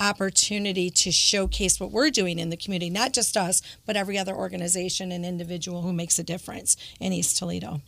opportunity 0.00 0.88
to 0.88 1.12
showcase 1.12 1.78
what 1.78 1.90
we're 1.90 2.10
doing 2.10 2.38
in 2.38 2.48
the 2.48 2.56
community, 2.56 2.90
not 2.90 3.12
just 3.12 3.36
us, 3.36 3.60
but 3.84 3.96
every 3.96 4.16
other 4.16 4.34
organization 4.34 5.12
and 5.12 5.24
individual 5.26 5.82
who 5.82 5.92
makes 5.92 6.18
a 6.18 6.24
difference 6.24 6.76
in 6.98 7.12
East 7.12 7.36
Toledo. 7.36 7.82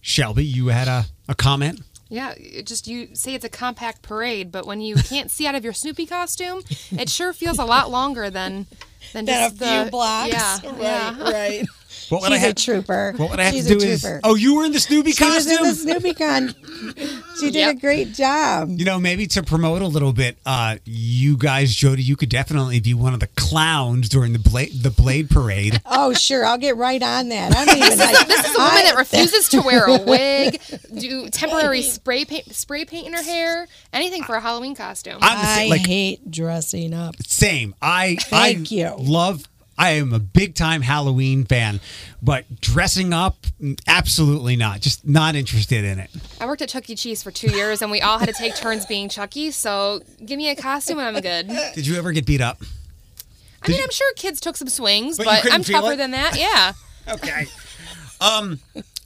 Shelby, 0.00 0.44
you 0.44 0.68
had 0.68 0.88
a, 0.88 1.04
a 1.28 1.34
comment? 1.34 1.82
Yeah, 2.10 2.34
it 2.36 2.66
just 2.66 2.88
you 2.88 3.14
say 3.14 3.34
it's 3.34 3.44
a 3.44 3.48
compact 3.48 4.02
parade, 4.02 4.50
but 4.50 4.66
when 4.66 4.80
you 4.80 4.96
can't 4.96 5.30
see 5.30 5.46
out 5.46 5.54
of 5.54 5.62
your 5.62 5.72
Snoopy 5.72 6.06
costume, 6.06 6.62
it 6.90 7.08
sure 7.08 7.32
feels 7.32 7.58
a 7.58 7.64
lot 7.64 7.88
longer 7.88 8.28
than 8.30 8.66
than, 9.12 9.24
than 9.24 9.26
just 9.26 9.54
a 9.54 9.58
few 9.58 9.84
the, 9.84 9.90
blocks. 9.90 10.32
Yeah, 10.32 10.58
right, 10.64 10.80
yeah. 10.80 11.22
right. 11.22 11.66
What 12.10 12.22
would 12.22 12.32
She's 12.32 12.38
I 12.38 12.40
have, 12.40 12.50
a 12.50 12.54
trooper. 12.54 13.12
What 13.16 13.30
would 13.30 13.38
I 13.38 13.44
have 13.44 13.54
She's 13.54 13.68
to 13.68 13.78
do 13.78 13.86
is? 13.86 14.04
Oh, 14.24 14.34
you 14.34 14.56
were 14.56 14.64
in 14.64 14.72
the 14.72 14.80
Snoopy 14.80 15.12
she 15.12 15.24
costume. 15.24 15.60
Was 15.60 15.84
in 15.84 15.94
the 15.94 16.00
Snoopy 16.00 16.14
con. 16.14 16.54
She 17.38 17.52
did 17.52 17.54
yep. 17.54 17.76
a 17.76 17.78
great 17.78 18.12
job. 18.14 18.68
You 18.70 18.84
know, 18.84 18.98
maybe 18.98 19.28
to 19.28 19.44
promote 19.44 19.80
a 19.80 19.86
little 19.86 20.12
bit, 20.12 20.36
uh, 20.44 20.78
you 20.84 21.36
guys, 21.36 21.74
Jodi, 21.74 22.02
you 22.02 22.16
could 22.16 22.28
definitely 22.28 22.80
be 22.80 22.94
one 22.94 23.14
of 23.14 23.20
the 23.20 23.28
clowns 23.28 24.08
during 24.08 24.32
the 24.32 24.40
blade 24.40 24.72
the 24.82 24.90
Blade 24.90 25.30
Parade. 25.30 25.80
oh, 25.86 26.12
sure, 26.12 26.44
I'll 26.44 26.58
get 26.58 26.76
right 26.76 27.00
on 27.00 27.28
that. 27.28 27.56
I 27.56 27.64
don't 27.64 27.76
even 27.76 27.98
like. 27.98 28.26
This 28.26 28.44
is 28.44 28.56
a 28.56 28.58
woman 28.58 28.72
I, 28.74 28.82
that 28.86 28.96
refuses 28.96 29.48
to 29.50 29.60
wear 29.60 29.84
a 29.86 30.02
wig, 30.04 30.60
do 30.98 31.28
temporary 31.30 31.82
spray 31.82 32.24
paint, 32.24 32.52
spray 32.54 32.84
paint 32.84 33.06
in 33.06 33.12
her 33.12 33.22
hair, 33.22 33.68
anything 33.92 34.24
for 34.24 34.34
a 34.34 34.40
Halloween 34.40 34.74
costume. 34.74 35.18
i 35.20 35.68
like, 35.68 35.86
hate 35.86 36.28
dressing 36.28 36.92
up. 36.92 37.22
Same. 37.22 37.74
I 37.80 38.16
Thank 38.16 38.72
I 38.72 38.74
you. 38.74 38.94
love 38.98 39.48
I 39.80 39.92
am 39.92 40.12
a 40.12 40.18
big 40.18 40.54
time 40.54 40.82
Halloween 40.82 41.46
fan, 41.46 41.80
but 42.20 42.60
dressing 42.60 43.14
up, 43.14 43.46
absolutely 43.86 44.54
not. 44.54 44.82
Just 44.82 45.08
not 45.08 45.34
interested 45.34 45.86
in 45.86 45.98
it. 45.98 46.10
I 46.38 46.44
worked 46.44 46.60
at 46.60 46.68
Chuck 46.68 46.90
E. 46.90 46.94
Cheese 46.94 47.22
for 47.22 47.30
two 47.30 47.50
years, 47.50 47.80
and 47.80 47.90
we 47.90 48.02
all 48.02 48.18
had 48.18 48.26
to 48.26 48.34
take 48.34 48.54
turns 48.54 48.84
being 48.84 49.08
Chucky. 49.08 49.50
So 49.50 50.02
give 50.22 50.36
me 50.36 50.50
a 50.50 50.54
costume, 50.54 50.98
and 50.98 51.16
I'm 51.16 51.22
good. 51.22 51.48
Did 51.74 51.86
you 51.86 51.96
ever 51.96 52.12
get 52.12 52.26
beat 52.26 52.42
up? 52.42 52.60
I 53.62 53.68
mean, 53.68 53.78
you? 53.78 53.84
I'm 53.84 53.90
sure 53.90 54.12
kids 54.16 54.38
took 54.38 54.58
some 54.58 54.68
swings, 54.68 55.16
but, 55.16 55.24
but 55.24 55.50
I'm 55.50 55.64
tougher 55.64 55.92
it? 55.92 55.96
than 55.96 56.10
that. 56.10 56.36
Yeah. 56.38 56.72
okay. 57.14 57.46
Um, 58.20 58.60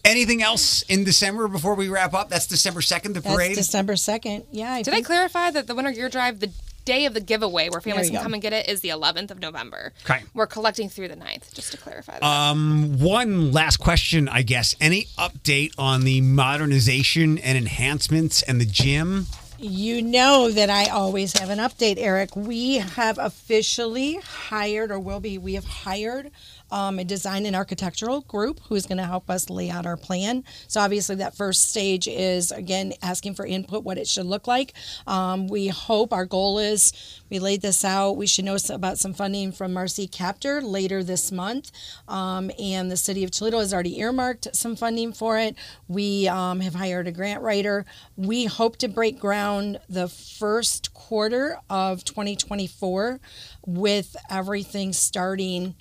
anything 0.05 0.43
else 0.43 0.83
in 0.83 1.05
December 1.05 1.47
before 1.47 1.77
we 1.77 1.89
wrap 1.89 2.15
up? 2.15 2.31
That's 2.31 2.49
December 2.49 2.83
second, 2.83 3.15
the 3.15 3.23
parade. 3.23 3.51
That's 3.51 3.69
December 3.69 3.95
second. 3.95 4.45
Yeah. 4.51 4.73
I 4.73 4.83
Did 4.83 4.93
think... 4.93 5.07
I 5.07 5.07
clarify 5.07 5.51
that 5.53 5.69
the 5.69 5.77
Winter 5.77 5.93
Gear 5.93 6.09
Drive, 6.09 6.41
the 6.41 6.51
day 6.85 7.05
of 7.07 7.15
the 7.15 7.21
giveaway 7.21 7.69
where 7.69 7.81
families 7.81 8.09
can 8.09 8.17
go. 8.19 8.23
come 8.23 8.35
and 8.35 8.43
get 8.43 8.53
it 8.53 8.69
is 8.69 8.81
the 8.81 8.91
11th 8.91 9.31
of 9.31 9.41
November. 9.41 9.93
Okay. 10.05 10.23
We're 10.35 10.47
collecting 10.47 10.89
through 10.89 11.09
the 11.09 11.17
9th, 11.17 11.53
just 11.55 11.73
to 11.73 11.79
clarify 11.79 12.19
that. 12.19 12.25
Um, 12.25 12.99
one 13.01 13.53
last 13.53 13.79
question, 13.79 14.29
I 14.29 14.43
guess. 14.43 14.75
Any 14.81 15.05
update 15.19 15.73
on 15.79 16.03
the 16.03 16.21
modernization 16.21 17.39
and 17.39 17.57
enhancements 17.57 18.43
and 18.43 18.61
the 18.61 18.67
gym? 18.67 19.27
You 19.59 20.03
know 20.03 20.51
that 20.51 20.69
I 20.69 20.87
always 20.87 21.39
have 21.39 21.49
an 21.49 21.59
update, 21.59 21.95
Eric. 21.97 22.35
We 22.37 22.79
have 22.79 23.19
officially 23.19 24.17
hired, 24.17 24.91
or 24.91 24.99
will 24.99 25.21
be, 25.21 25.39
we 25.39 25.55
have 25.55 25.65
hired 25.65 26.33
um, 26.75 26.99
a 26.99 27.05
design 27.05 27.47
and 27.47 27.55
architectural 27.55 28.23
group 28.23 28.61
who's 28.69 28.85
going 28.85 28.99
to 28.99 29.05
help 29.05 29.31
us 29.31 29.49
lay 29.49 29.71
out 29.71 29.87
our 29.87 29.97
plan. 29.97 30.43
So 30.67 30.81
obviously, 30.81 31.15
that 31.17 31.37
first 31.37 31.71
stage 31.71 32.09
is 32.09 32.51
again 32.51 32.95
asking 33.01 33.35
for 33.35 33.47
input, 33.47 33.85
what 33.85 33.97
it 33.97 34.09
should 34.09 34.27
look 34.27 34.49
like. 34.49 34.73
Um, 35.07 35.47
we 35.47 35.69
hope 35.69 36.13
our 36.13 36.25
goal 36.25 36.59
is 36.59 36.93
we 37.31 37.39
laid 37.39 37.63
this 37.63 37.85
out. 37.85 38.17
We 38.17 38.27
should 38.27 38.45
know 38.45 38.57
about 38.71 38.99
some 38.99 39.15
funding 39.15 39.53
from 39.53 39.73
Marcy 39.73 40.09
Kaptur 40.09 40.63
later 40.65 41.05
this 41.05 41.31
month, 41.31 41.71
um, 42.09 42.51
and 42.59 42.91
the 42.91 42.97
city 42.97 43.23
of 43.23 43.31
Toledo 43.31 43.61
has 43.61 43.73
already 43.73 44.01
earmarked 44.01 44.49
some 44.57 44.75
funding 44.75 45.13
for 45.13 45.39
it. 45.39 45.55
We 45.87 46.27
um, 46.27 46.59
have 46.59 46.75
hired 46.75 47.07
a 47.07 47.13
grant 47.13 47.41
writer. 47.43 47.87
We 48.17 48.47
hope 48.47 48.79
to 48.79 48.89
break 48.89 49.21
ground 49.21 49.79
the 49.89 50.09
first 50.09 50.93
quarter 50.93 51.57
of 51.71 52.03
2024 52.05 53.21
with 53.65 54.17
everything 54.29 54.93
starting 54.93 55.77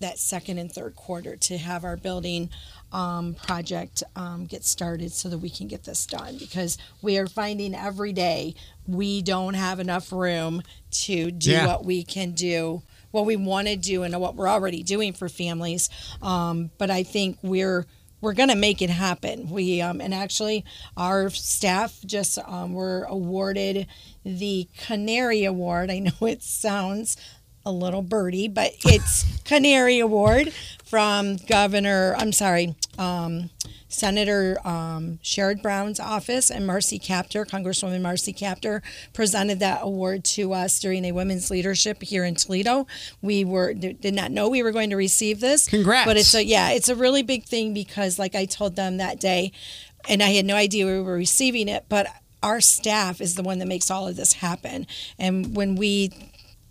that 0.00 0.18
second 0.18 0.58
and 0.58 0.70
third 0.70 0.94
quarter 0.94 1.36
to 1.36 1.58
have 1.58 1.84
our 1.84 1.96
building 1.96 2.50
um, 2.92 3.34
project 3.34 4.02
um, 4.14 4.46
get 4.46 4.64
started 4.64 5.12
so 5.12 5.28
that 5.28 5.38
we 5.38 5.50
can 5.50 5.66
get 5.66 5.84
this 5.84 6.06
done 6.06 6.36
because 6.38 6.78
we 7.02 7.18
are 7.18 7.26
finding 7.26 7.74
every 7.74 8.12
day 8.12 8.54
we 8.86 9.22
don't 9.22 9.54
have 9.54 9.80
enough 9.80 10.12
room 10.12 10.62
to 10.90 11.30
do 11.30 11.50
yeah. 11.50 11.66
what 11.66 11.84
we 11.84 12.02
can 12.02 12.32
do 12.32 12.82
what 13.16 13.24
we 13.24 13.36
want 13.36 13.66
to 13.66 13.76
do 13.76 14.02
and 14.02 14.18
what 14.20 14.34
we're 14.34 14.48
already 14.48 14.82
doing 14.82 15.14
for 15.14 15.28
families. 15.28 15.88
Um, 16.20 16.70
but 16.76 16.90
I 16.90 17.02
think 17.02 17.38
we're 17.42 17.86
we're 18.20 18.32
going 18.32 18.48
to 18.48 18.56
make 18.56 18.80
it 18.80 18.90
happen. 18.90 19.50
We 19.50 19.80
um, 19.80 20.00
and 20.00 20.12
actually 20.12 20.64
our 20.96 21.30
staff 21.30 21.98
just 22.04 22.38
um, 22.46 22.72
were 22.72 23.04
awarded 23.08 23.86
the 24.24 24.68
Canary 24.78 25.44
Award. 25.44 25.90
I 25.90 25.98
know 26.00 26.26
it 26.26 26.42
sounds 26.42 27.16
a 27.66 27.72
little 27.72 28.00
birdie, 28.00 28.48
but 28.48 28.72
it's 28.84 29.42
Canary 29.44 29.98
Award 29.98 30.52
from 30.84 31.36
Governor. 31.36 32.14
I'm 32.16 32.32
sorry. 32.32 32.76
Um, 32.96 33.50
Senator 33.88 34.58
um, 34.64 35.18
Sherrod 35.22 35.62
Brown's 35.62 35.98
office 35.98 36.50
and 36.50 36.66
Marcy 36.66 36.98
Kaptur, 36.98 37.46
Congresswoman 37.46 38.02
Marcy 38.02 38.32
Kaptur, 38.32 38.82
presented 39.12 39.60
that 39.60 39.80
award 39.82 40.24
to 40.24 40.52
us 40.52 40.78
during 40.80 41.04
a 41.04 41.12
women's 41.12 41.50
leadership 41.50 42.02
here 42.02 42.24
in 42.24 42.34
Toledo. 42.34 42.86
We 43.22 43.44
were 43.44 43.74
did 43.74 44.14
not 44.14 44.30
know 44.30 44.48
we 44.48 44.62
were 44.62 44.72
going 44.72 44.90
to 44.90 44.96
receive 44.96 45.40
this. 45.40 45.68
Congrats! 45.68 46.06
But 46.06 46.16
it's 46.16 46.34
a 46.34 46.44
yeah, 46.44 46.70
it's 46.70 46.88
a 46.88 46.96
really 46.96 47.22
big 47.22 47.44
thing 47.44 47.74
because, 47.74 48.18
like 48.18 48.34
I 48.34 48.44
told 48.44 48.76
them 48.76 48.98
that 48.98 49.18
day, 49.18 49.52
and 50.08 50.22
I 50.22 50.30
had 50.30 50.44
no 50.44 50.56
idea 50.56 50.86
we 50.86 51.00
were 51.00 51.14
receiving 51.14 51.68
it, 51.68 51.86
but 51.88 52.06
our 52.42 52.60
staff 52.60 53.20
is 53.20 53.34
the 53.34 53.42
one 53.42 53.58
that 53.60 53.66
makes 53.66 53.90
all 53.90 54.06
of 54.06 54.16
this 54.16 54.34
happen. 54.34 54.86
And 55.18 55.56
when 55.56 55.74
we 55.74 56.12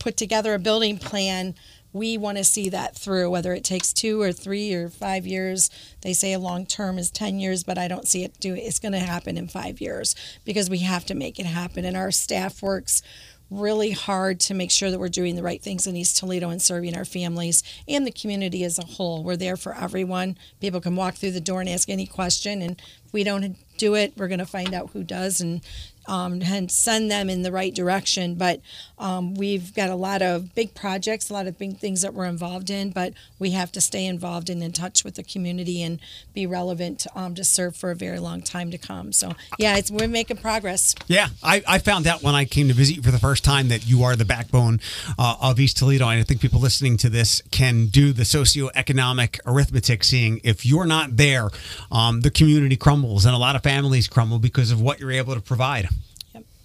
put 0.06 0.15
together 0.18 0.54
a 0.54 0.60
building 0.60 1.00
plan 1.00 1.56
we 1.91 2.18
want 2.18 2.38
to 2.38 2.44
see 2.44 2.68
that 2.68 2.94
through, 2.94 3.30
whether 3.30 3.54
it 3.54 3.63
takes 3.63 3.94
two 3.94 4.22
or 4.22 4.34
three 4.34 4.74
or 4.74 4.89
five 4.89 5.26
years. 5.26 5.70
They 6.02 6.12
say 6.12 6.34
a 6.34 6.39
long 6.39 6.65
term 6.65 6.98
is 6.98 7.10
10 7.10 7.39
years, 7.39 7.63
but 7.63 7.78
I 7.78 7.88
don't 7.88 8.06
see 8.06 8.26
it 8.26 8.38
do 8.41 8.54
it's 8.54 8.80
going 8.80 8.91
to 8.91 9.00
happen 9.00 9.38
in 9.38 9.48
five 9.48 9.80
years 9.80 10.13
because 10.44 10.70
we 10.70 10.80
have 10.80 11.06
to 11.06 11.15
make 11.15 11.39
it 11.39 11.46
happen. 11.46 11.86
And 11.86 11.96
our 11.96 12.12
staff 12.12 12.62
works 12.62 13.02
really 13.50 13.91
hard 13.91 14.41
to 14.41 14.54
make 14.54 14.72
sure 14.72 14.91
that 14.91 15.00
we're 15.00 15.08
doing 15.08 15.38
the 15.38 15.44
right 15.44 15.62
things 15.62 15.88
in 15.88 15.96
East 15.96 16.18
Toledo 16.18 16.50
and 16.50 16.62
serving 16.62 16.98
our 16.98 17.06
families 17.06 17.63
and 17.88 18.06
the 18.06 18.12
community 18.12 18.65
as 18.65 18.78
a 18.78 18.86
whole. 18.86 19.24
We're 19.24 19.38
there 19.38 19.56
for 19.56 19.74
everyone. 19.74 20.38
People 20.60 20.82
can 20.82 20.98
walk 20.98 21.15
through 21.15 21.32
the 21.32 21.39
door 21.39 21.62
and 21.62 21.70
ask 21.70 21.88
any 21.88 22.08
question, 22.08 22.62
and 22.62 22.82
if 23.06 23.13
we 23.13 23.24
don't 23.24 23.56
do 23.78 23.96
it, 23.96 24.13
we're 24.18 24.28
going 24.28 24.39
to 24.39 24.46
find 24.46 24.74
out 24.74 24.89
who 24.91 25.04
does 25.04 25.39
and 25.39 25.62
um, 26.08 26.41
and 26.41 26.72
send 26.72 27.12
them 27.12 27.30
in 27.30 27.41
the 27.41 27.52
right 27.52 27.74
direction. 27.74 28.36
But 28.36 28.62
um, 28.98 29.36
we've 29.36 29.74
got 29.74 29.89
a 29.89 29.96
lot 29.96 30.22
of 30.22 30.56
big 30.56 30.74
projects, 30.74 31.30
a 31.30 31.34
lot 31.34 31.48
of 31.48 31.58
big 31.58 31.78
things 31.78 32.02
that 32.02 32.13
we're 32.13 32.26
involved 32.26 32.70
in, 32.70 32.91
but 32.91 33.13
we 33.39 33.52
have 33.52 33.72
to 33.74 33.82
stay 33.82 34.06
involved 34.06 34.50
and 34.50 34.63
in 34.63 34.72
touch 34.72 35.04
with 35.04 35.15
the 35.15 35.24
community 35.24 35.84
and 35.84 36.00
be 36.34 36.46
relevant 36.46 37.06
um, 37.15 37.36
to 37.36 37.44
serve 37.44 37.76
for 37.76 37.91
a 37.91 37.96
very 37.96 38.20
long 38.20 38.41
time 38.41 38.72
to 38.72 38.78
come. 38.78 39.12
So, 39.12 39.34
yeah, 39.60 39.80
we're 39.91 40.08
making 40.08 40.38
progress. 40.38 40.96
Yeah, 41.08 41.28
I, 41.44 41.63
I 41.68 41.80
found 41.80 42.08
out 42.08 42.24
when 42.24 42.36
I 42.36 42.46
came 42.46 42.68
to 42.68 42.74
visit 42.74 42.98
you 42.98 43.02
for 43.02 43.12
the 43.12 43.20
first 43.20 43.44
time 43.44 43.68
that 43.70 43.86
you 43.88 44.04
are 44.04 44.15
the 44.15 44.26
backbone 44.26 44.80
uh, 45.20 45.36
of 45.41 45.60
East 45.60 45.78
Toledo. 45.78 46.08
And 46.08 46.20
I 46.20 46.24
think 46.24 46.41
people 46.41 46.60
listening 46.60 46.98
to 46.98 47.10
this 47.10 47.41
can 47.52 47.88
do 47.88 48.13
the 48.13 48.24
socioeconomic 48.24 49.39
arithmetic, 49.46 50.04
seeing 50.04 50.39
if 50.44 50.65
you're 50.65 50.86
not 50.86 51.18
there, 51.18 51.50
um, 51.91 52.22
the 52.22 52.32
community 52.32 52.76
crumbles 52.76 53.26
and 53.26 53.36
a 53.36 53.38
lot 53.38 53.56
of 53.56 53.63
families 53.63 54.08
crumble 54.08 54.39
because 54.39 54.72
of 54.72 54.82
what 54.82 55.00
you're 55.00 55.12
able 55.12 55.36
to 55.36 55.41
provide. 55.41 55.89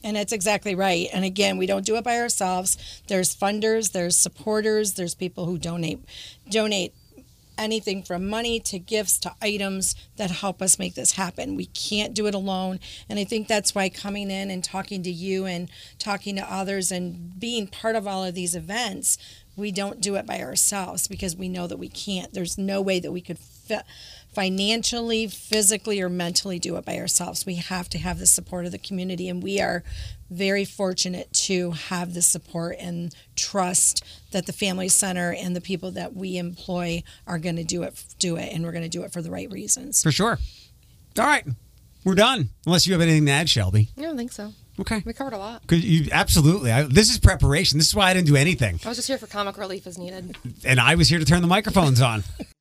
And 0.03 0.17
that's 0.17 0.33
exactly 0.33 0.75
right. 0.75 1.09
And 1.13 1.25
again, 1.25 1.59
we 1.59 1.67
don't 1.67 1.85
do 1.85 1.97
it 1.97 2.05
by 2.05 2.19
ourselves. 2.19 3.03
There's 3.09 3.35
funders, 3.35 3.93
there's 3.93 4.17
supporters, 4.17 4.95
there's 4.95 5.15
people 5.15 5.47
who 5.47 5.59
donate 5.59 6.01
donate 6.49 6.95
anything 7.61 8.03
from 8.03 8.27
money 8.27 8.59
to 8.59 8.79
gifts 8.79 9.19
to 9.19 9.35
items 9.43 9.95
that 10.17 10.31
help 10.31 10.63
us 10.63 10.79
make 10.79 10.95
this 10.95 11.13
happen. 11.13 11.55
We 11.55 11.67
can't 11.67 12.15
do 12.15 12.27
it 12.27 12.35
alone. 12.35 12.81
And 13.09 13.19
I 13.19 13.25
think 13.25 13.47
that's 13.47 13.75
why 13.75 13.91
coming 13.91 14.31
in 14.31 14.51
and 14.51 14.65
talking 14.65 15.03
to 15.03 15.11
you 15.11 15.45
and 15.45 15.71
talking 15.99 16.37
to 16.37 16.53
others 16.53 16.91
and 16.91 17.39
being 17.39 17.67
part 17.67 17.97
of 17.97 18.07
all 18.07 18.25
of 18.25 18.35
these 18.35 18.57
events, 18.57 19.19
we 19.57 19.71
don't 19.71 20.01
do 20.01 20.15
it 20.15 20.27
by 20.27 20.41
ourselves 20.41 21.07
because 21.07 21.37
we 21.37 21.49
know 21.51 21.67
that 21.67 21.79
we 21.79 21.91
can't. 21.91 22.33
There's 22.33 22.57
no 22.57 22.81
way 22.81 22.99
that 22.99 23.13
we 23.13 23.21
could 23.21 23.39
fit 23.39 23.83
financially, 24.33 25.27
physically, 25.27 26.01
or 26.01 26.09
mentally 26.09 26.59
do 26.59 26.77
it 26.77 26.85
by 26.85 26.97
ourselves. 26.97 27.45
We 27.45 27.57
have 27.57 27.89
to 27.91 27.99
have 27.99 28.19
the 28.19 28.27
support 28.27 28.67
of 28.67 28.73
the 28.73 28.79
community, 28.79 29.29
and 29.29 29.43
we 29.43 29.61
are 29.61 29.83
very 30.31 30.65
fortunate 30.65 31.33
to 31.33 31.73
have 31.73 32.15
the 32.15 32.23
support 32.23 32.77
and 32.79 33.15
trust 33.35 34.05
that 34.31 34.47
the 34.47 34.53
Family 34.53 34.89
Center 34.89 35.33
and 35.33 35.57
the 35.57 35.61
people 35.61 35.91
that 35.93 36.15
we 36.15 36.39
employ 36.39 37.03
are 37.27 37.39
going 37.39 37.57
to 37.57 37.65
do 37.65 37.83
it, 37.83 38.05
do 38.19 38.37
it, 38.37 38.53
and 38.53 38.65
we're 38.65 38.73
going 38.73 38.85
to 38.85 38.89
do 38.89 39.03
it 39.03 39.13
for 39.13 39.23
the 39.23 39.31
right 39.31 39.51
reasons. 39.51 40.03
For 40.03 40.13
sure. 40.13 40.39
All 41.19 41.27
right, 41.27 41.45
we're 42.05 42.15
done. 42.15 42.51
Unless 42.67 42.87
you 42.87 42.93
have 42.93 43.03
anything 43.03 43.27
to 43.27 43.33
add, 43.33 43.49
Shelby. 43.49 43.89
I 43.99 44.03
don't 44.03 44.17
think 44.17 44.33
so. 44.33 44.53
Okay. 44.79 45.03
We 45.05 45.13
covered 45.13 45.35
a 45.35 45.39
lot. 45.39 45.67
Could 45.67 45.85
you 45.85 46.09
absolutely? 46.11 46.73
I, 46.73 46.85
this 46.85 47.11
is 47.11 47.19
preparation. 47.19 47.79
This 47.79 47.89
is 47.89 47.95
why 47.95 48.11
I 48.11 48.15
didn't 48.15 48.29
do 48.29 48.37
anything. 48.37 48.81
I 48.85 48.89
was 48.89 48.97
just 48.97 49.09
here 49.09 49.19
for 49.19 49.27
comic 49.27 49.59
relief 49.59 49.87
as 49.87 49.99
needed. 49.99 50.37
And 50.65 50.81
I 50.81 50.95
was 50.95 51.09
here 51.09 51.19
to 51.19 51.25
turn 51.25 51.43
the 51.43 51.49
microphones 51.49 52.01
on. 52.01 52.25